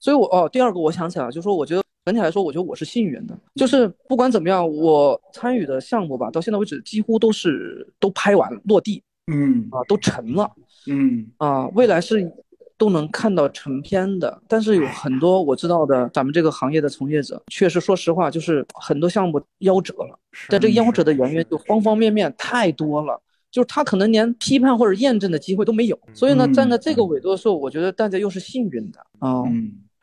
[0.00, 1.82] 所以我哦第二个我想起来就是说我觉得。
[2.04, 10.50] 整体来说，我觉得我是幸运的，就是不管怎么样，我参与的项目吧，到现在为止几乎都是都拍完落地，嗯啊，都成了，
[10.86, 12.32] 嗯啊，未来是
[12.78, 14.40] 都能看到成片的。
[14.48, 20.18] 但是有很多我知道的，咱们这个行业的从业者，确实说实话，就是很多项目夭折了。
[20.48, 23.20] 但这个夭折的原因就方方面面太多了，
[23.50, 25.98] 就是他可能连批判或者验证的机会都没有。
[26.12, 29.42] 所以呢，站在这个维度的时候，我觉得大家又是幸运的啊。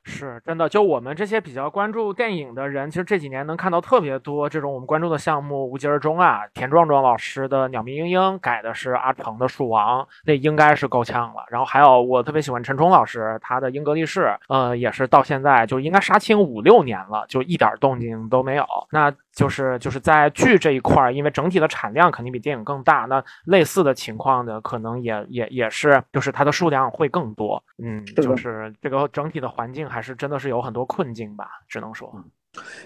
[0.08, 11.44] 是真的，就我们这些比较关注电影的人，其实这几年能看到特别多这种我们关注的项目，《无疾而终》啊，田壮壮老师的《鸟鸣莺莺》改的是阿成的《树王》，那应该是够呛了。
[11.50, 18.64] 然后还有我特别喜欢陈冲老师他的《英格力士》，呃，也是到现在就应该杀青五六年了，就一点动静都没有。
[18.92, 27.64] 那就是就是在剧这一块，因为整体的产量肯定比电影更大，那类似的情况的可能也也也是，就是它的数量会更多。
[27.84, 29.76] 嗯，就是这个整体的环境。
[29.88, 32.12] 还是真的是有很多困境吧，只能说，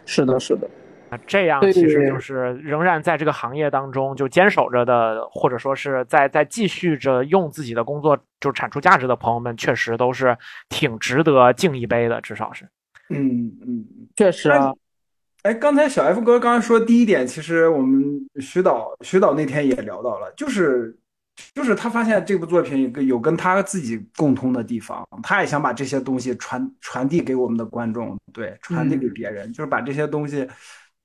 [0.06, 0.68] 是的，是的。
[1.12, 12.68] 那这样其实就是仍然在这个行业当中就坚守着的，或者说是在在继续着用自己的工作就产出价值的朋友们，确实都是挺值得敬一杯的，至少是。
[13.10, 13.86] 嗯嗯，
[14.16, 14.74] 确实啊。
[15.44, 18.04] 哎，刚才小 F 哥刚刚说第一点，其实我们
[18.40, 20.96] 徐导徐导那天也聊到了，就是。
[21.56, 30.46] 就是他发现这部作品有个有跟他自己共通的地方，他也想把这些东西传传递给我们的观众，对，传递给别人，就是把这些东西，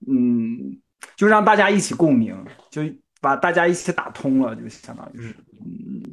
[0.08, 0.76] 嗯，
[1.14, 2.36] 就让大家一起共鸣，
[2.68, 2.82] 就
[3.20, 5.34] 把大家一起打通了，就相当于是，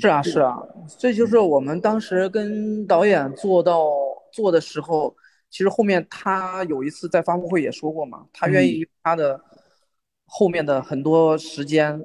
[0.01, 0.55] 是啊是啊，
[0.99, 3.89] 这就是我们当时跟导演做到
[4.31, 5.15] 做的时候，
[5.51, 9.39] 其实后面他有一次在发布会也说过嘛，他愿意他的
[10.25, 12.03] 后面的很多时间。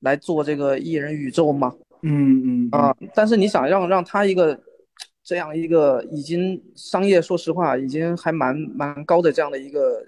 [0.00, 1.74] 来做这个艺人宇宙嘛？
[2.02, 4.56] 嗯嗯啊，但是你想让让他一个
[5.24, 10.06] 这样一个已经商业，说实话已经还蛮蛮高的这样的一个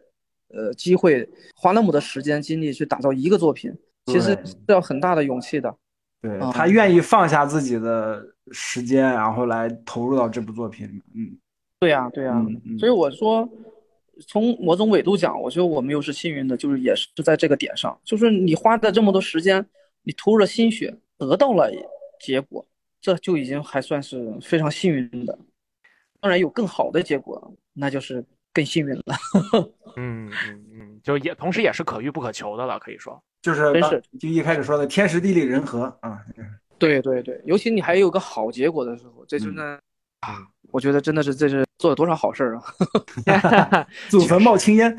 [0.48, 3.74] 呃机会，花那么多时间精力去打造一个作品，
[4.04, 5.74] 其实是要很大的勇气的。
[6.20, 11.02] 对他愿意放下自己的时间，然后来投入到这部作品里。
[11.14, 11.36] 嗯，
[11.80, 12.44] 对呀对呀，
[12.78, 13.48] 所以我说。
[14.26, 19.64] 从某种纬度讲，我觉得我们又是幸运的，就是也是在这个点上，就是你花的这么多时间，
[20.02, 21.70] 你投入了心血，得到了
[22.18, 22.66] 结果，
[23.00, 25.38] 这就已经还算是非常幸运的。
[26.18, 29.04] 当然有更好的结果，那就是更幸运了。
[29.94, 36.18] 嗯嗯嗯，就也同时也是可遇不可求的了，可以说就是真是就一开始说的天时地利人和啊。
[36.76, 39.80] 对对对，尤其你还有个好结果的时候，这真的
[40.22, 41.64] 啊，我觉得真的是这是。
[41.78, 43.86] 做了多少好事儿啊！
[44.10, 44.98] 祖坟冒青烟，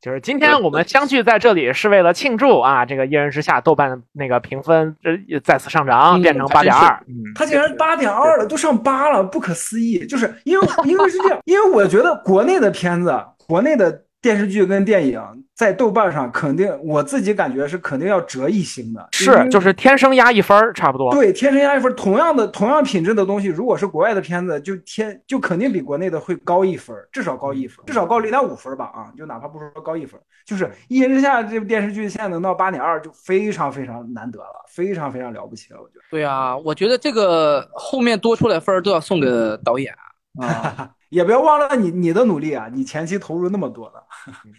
[0.00, 2.86] 就是今天我们相聚在这里是为了庆祝啊！
[2.86, 6.98] 这个一人之下豆瓣那个评分呃再次上涨，变成八点二。
[7.34, 10.06] 他竟然八点二了，都上八了，不可思议！
[10.06, 13.14] 就是因为因为是这样，因为我觉得国内的片子，
[13.46, 15.22] 国内的电视剧跟电影
[15.54, 21.12] 在豆瓣上肯定，我自己感觉是肯定要折一星的，是就是天生压一分儿，差不多。
[21.12, 36.00] 对，天生压一分儿，同样的同样品质的东西，如果是国外的片子，就天就肯定比国内的会高一分，至少高一分，至少高零点五分吧啊，就哪怕不说高一分，就是《一人之下》这部电视剧现在能到八点二，就非常非常难得了，非常非常了不起了，我觉得。
[36.10, 39.28] 对啊，我觉得这个后面多出来分儿都要送给
[39.64, 39.94] 导演
[40.40, 40.90] 啊。
[41.08, 42.68] 也不要忘了你你的努力啊！
[42.72, 44.04] 你前期投入那么多了，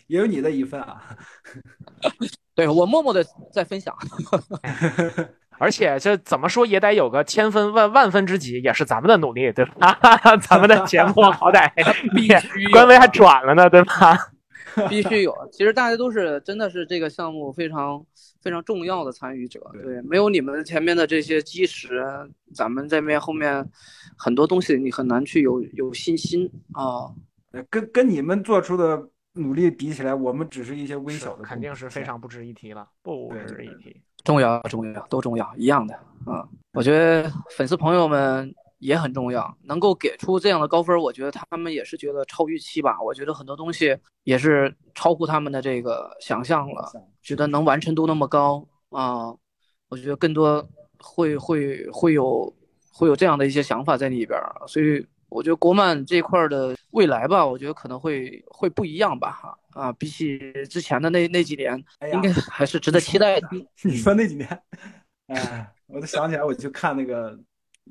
[0.07, 1.01] 也有你的一份啊。
[2.55, 3.23] 对我默默的
[3.53, 3.95] 在分享
[5.59, 9.97] 而且这怎么说也得有个千分万万分之几，也是咱们的努力，对吧？
[10.41, 11.69] 咱们的节目好歹
[12.71, 14.17] 官微还转了呢，对吧？
[14.89, 15.35] 必须有。
[15.51, 18.05] 其实大家都是真的是这个项目非常
[18.41, 22.01] 非常重要的参与者，对，没有你们前面的这些基石，
[22.53, 23.67] 咱们这边后面
[24.17, 27.13] 很多东西你很难去有有信心啊。
[27.69, 34.01] 跟跟你们做出的努力比起来，我们只是一些微小的，肯定是非常不值一提了，不值一提。
[34.23, 36.47] 重要重要都重要，一样的啊。
[36.73, 38.53] 我觉得粉丝朋友们。
[38.79, 42.97] 也很重要，能够给出这样的高分，我觉得他们也是觉得超预期吧。
[43.01, 46.91] 我觉得很多东西也是超乎他们的这个想象了，
[47.21, 49.35] 觉得能完成度那么高啊，
[49.89, 50.65] 我觉得更多
[50.97, 52.53] 会会会有
[52.93, 54.55] 会有这样的一些想法在里边儿。
[54.65, 60.39] 所以我觉得国漫这块的未来吧，我觉得可能会会不一样吧，哈啊，比起
[60.69, 61.77] 之前的那那几年，
[62.13, 63.47] 应该还是值得期待的。
[63.83, 64.47] 你说那几年，
[65.27, 67.37] 哎，我都想起来，我就看那个。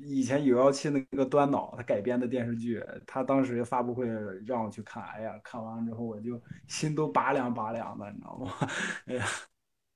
[0.01, 4.07] 以前有妖气那个端脑他改编的电视剧，他当时发布会
[4.45, 8.69] 让我去看，哎呀，看完之后我就心都拔凉拔凉的，你知道吗？
[9.07, 9.25] 哎呀，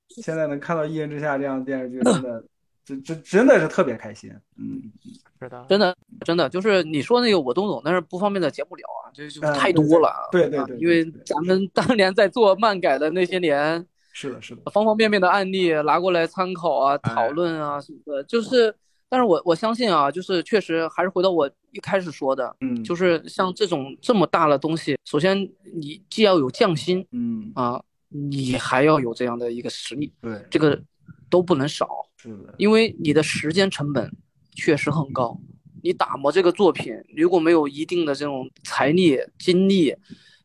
[0.09, 2.43] 现在能看到《一人之下》这样的电视剧，真的，
[2.83, 4.29] 真真真的是特别开心。
[4.57, 4.91] 嗯，
[5.39, 10.27] 是的，真的真的就是你说那个我都懂，但是不方便在节目聊啊，这就太多了。
[10.33, 18.75] 对对对，因为咱们当年在做漫改的那些年，是的，是的，方方面面的案例拿过来参考啊、讨论啊什么的，就是。
[19.13, 25.37] 但是我我相信啊，就是确实还是回到我一开始说的，嗯，就是像这种这么大的东西，首先
[25.75, 27.79] 你既要有匠心，嗯啊，
[28.09, 30.81] 你还要有这样的一个实力，对，这个
[31.29, 31.87] 都不能少，
[32.17, 34.11] 是的，因为你的时间成本
[34.55, 35.39] 确实很高，
[35.83, 39.95] 你打磨这个作品如果没有一定的这种财力精力。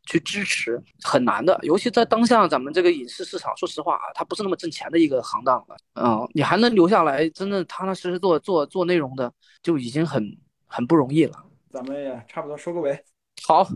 [0.09, 5.77] 去支持很难的，尤其在当下咱们这个影视市场，说实话啊，它不是那么挣钱的一个行当了。
[5.97, 9.31] 嗯，你还能留下来，真正踏踏实实做做做内容的，
[9.63, 10.25] 就已经很
[10.67, 11.35] 很不容易了。
[11.71, 12.99] 咱们也差不多收个尾。
[13.47, 13.69] 好，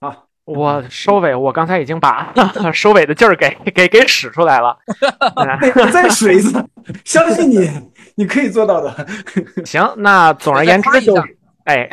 [0.00, 2.34] 啊，我收尾，我刚才已经把
[2.74, 4.76] 收尾的劲儿给给给使出来了。
[5.90, 6.62] 再使一次，
[7.06, 7.70] 相信你，
[8.14, 9.08] 你可以做到的。
[9.64, 11.14] 行，那总而言之就。
[11.68, 11.86] 哎，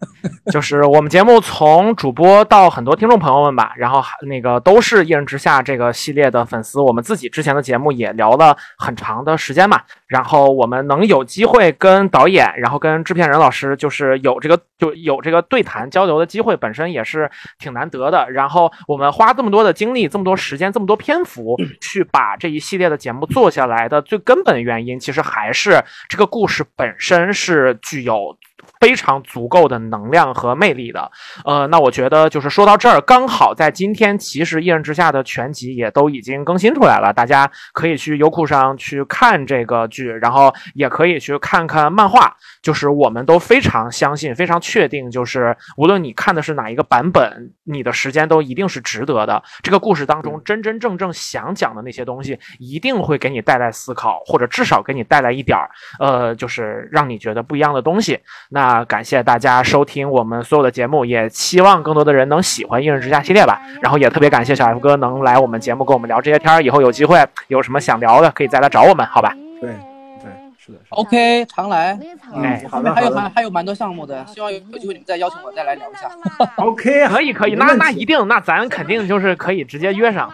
[0.52, 6.78] 就是我们节目从主播到很多听众朋友们吧，然后那个都是一人之下这个系列的粉丝。
[6.78, 18.30] 我们自己之前的节目也聊了很长的时间嘛，然后我们能有机会跟导演，然后跟制片人老师，就是有这个就有这个对谈交流的机会，本身也是挺难得的。
[18.30, 28.36] 然后我们花这么多的精力、这么多时间、这么多篇幅 去把这一系列的节目做下来的最根本原因，其实还是这个故事本身是具有。
[28.80, 31.10] 非常足够的能量和魅力的，
[31.44, 42.34] 呃，那我觉得就是说到这儿，刚好在今天，其实《一人之下》的全集也都已经更新出来了，大家可以去优酷上去看这个剧，然后也可以去看看漫画。
[42.62, 49.42] 就是我们都非常相信、非常确定，就是无论你看的是哪一个版本，你的时间都一定是值得的。
[49.62, 58.18] 这个故事当中真真正正想讲的那些东西，一定会给你带来思考，或者至少给你带来一点儿，呃，就是让你觉得不一样的东西。
[58.54, 58.64] 那。
[58.64, 63.60] 啊，感谢大家收听我们所有的节目，也希望更多的人能喜欢《一人之下》系列吧。
[63.82, 66.62] 然后也特别感谢小 F 哥能来我们节目跟我们聊这些天儿。
[66.62, 69.36] 以后有机会有什么想聊的，可以再来找我们，好吧？
[69.60, 70.78] 对对，是的。
[70.88, 71.98] OK，常来。
[72.42, 72.94] 哎，好的。
[72.94, 76.08] 还有还还有蛮多项目的，希望有有机会你们再邀请我再来聊一下。
[76.56, 80.32] OK，可以可以，那那一定，那咱肯定就是可以直接约上。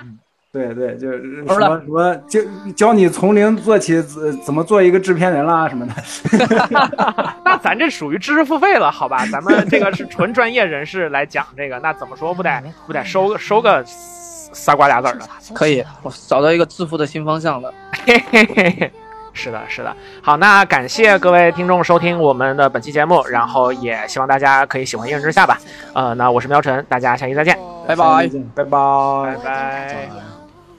[0.52, 2.40] 对对，就是什么什么教
[2.74, 5.94] 教你从零做起，怎怎么做一个制片人啦什么的。
[7.44, 9.24] 那咱这属于知识付费了，好吧？
[9.30, 12.50] 咱们这个是纯专业人士来讲这个，那怎么说不得
[12.84, 15.20] 不得收收个仨瓜俩子的？
[15.54, 17.72] 可以，我找到一个致富的新方向了。
[18.04, 18.92] 嘿嘿嘿，
[19.32, 19.96] 是的，是的。
[20.20, 25.56] 好，那感谢各位听众收听我们的本期节目，然后也希望大家可以喜欢一人之下吧。
[25.94, 27.56] 呃，那我是喵晨，大家下期再见，
[27.86, 30.39] 拜拜，拜拜，拜拜。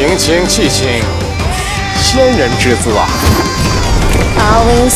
[0.00, 0.86] 情情气清，
[2.00, 3.06] 仙人之姿啊！
[4.38, 4.88] 阿威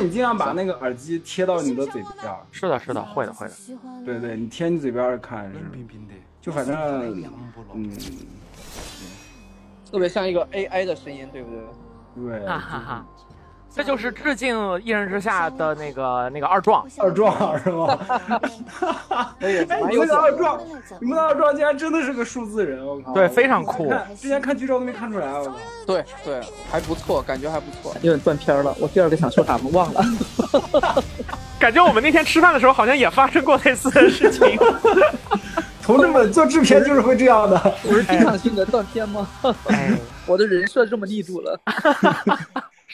[0.00, 2.34] 你尽量把那个耳机贴到你的嘴边。
[2.50, 3.54] 是的，是的，会的，会的。
[4.04, 5.58] 对对，你贴你嘴边看是。
[6.40, 7.22] 就反正，
[7.74, 7.90] 嗯，
[9.90, 11.50] 特别像一个 AI 的声音，对不
[12.16, 12.38] 对？
[12.38, 12.46] 对。
[12.46, 13.06] 哈哈哈。
[13.72, 17.98] 这就是致敬《一人之下》的那个那个二壮，二壮是吗？
[19.40, 20.60] 哎，你们的二壮，
[21.00, 23.14] 你们的二壮竟然真的是个数字人，我靠！
[23.14, 23.92] 对，非常酷。
[24.18, 25.54] 之前看剧照都没看出来，我靠！
[25.86, 26.40] 对对，
[26.70, 27.94] 还不错，感觉还不错。
[28.02, 30.04] 有点断片了，我第二个想说啥我忘了。
[31.58, 34.58] 感觉我们那天吃饭的时候好像也发生过类似的事情。
[35.82, 37.74] 同志们，做制片就是会这样的。
[37.84, 39.28] 我是经常性的断片吗？
[40.26, 41.60] 我的人设这么力度了。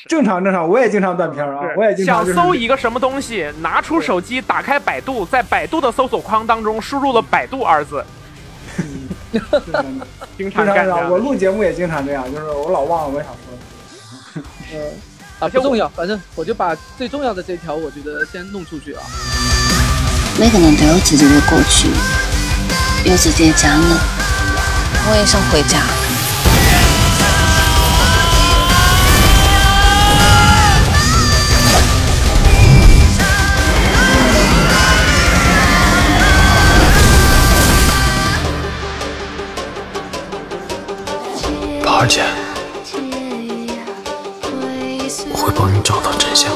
[0.08, 2.24] 正常正常，我也经常断片啊，我也经常。
[2.24, 8.04] 想搜一个什么东西，拿出手机，打开百度，在百度的搜索框当中输入了“百度”二字。
[10.38, 14.42] 经常干这我录节目也经常这样，就是我老忘了我想说。
[14.72, 14.80] 嗯，
[15.40, 19.02] 啊，不重要，反正我就把最重要的这条，我觉得先弄出去啊。
[20.38, 21.88] 每个人都有自己的过去，
[23.08, 23.80] 有自己的家人。
[25.08, 25.80] 我也想回家。
[41.98, 42.22] 二姐，
[45.30, 46.52] 我会帮你找到真相，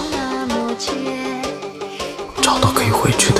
[2.42, 3.39] 找到可以回去的。